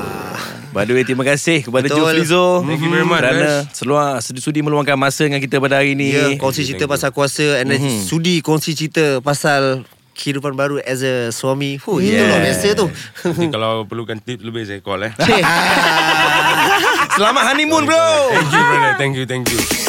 By 0.69 0.85
the 0.85 0.93
way, 0.93 1.01
terima 1.01 1.25
kasih 1.25 1.65
kepada 1.65 1.89
Betul. 1.89 2.01
Joe 2.01 2.09
Flizo. 2.13 2.45
Thank 2.61 2.81
you 2.81 2.89
very 2.89 3.05
much, 3.05 3.21
Kerana 3.21 3.65
seluar 3.73 4.21
sudi 4.21 4.61
meluangkan 4.61 4.93
masa 4.93 5.25
dengan 5.25 5.41
kita 5.41 5.57
pada 5.57 5.81
hari 5.81 5.97
ini. 5.97 6.13
Ya, 6.13 6.25
kongsi 6.37 6.65
cerita 6.65 6.85
pasal 6.85 7.09
kuasa 7.09 7.61
and 7.61 7.69
then 7.69 7.81
Mhm. 7.81 8.05
sudi 8.05 8.41
kongsi 8.41 8.73
cerita 8.73 9.21
pasal 9.21 9.85
kehidupan 10.13 10.53
baru 10.53 10.77
as 10.85 11.01
a 11.01 11.29
suami. 11.29 11.81
Huh, 11.81 11.97
itu 11.97 12.13
Yes. 12.13 12.25
luar 12.25 12.41
biasa 12.45 12.67
tu. 12.73 12.85
Nanti 13.25 13.45
kalau 13.49 13.85
perlukan 13.85 14.17
tip 14.21 14.41
lebih 14.41 14.65
saya 14.65 14.81
call 14.85 15.09
eh. 15.09 15.13
Selamat 17.17 17.43
honeymoon, 17.49 17.89
bro. 17.89 18.05
Thank 18.29 18.53
you 18.53 18.61
brother. 18.61 18.93
Thank 18.97 19.13
you, 19.17 19.25
thank 19.25 19.45
you. 19.49 19.88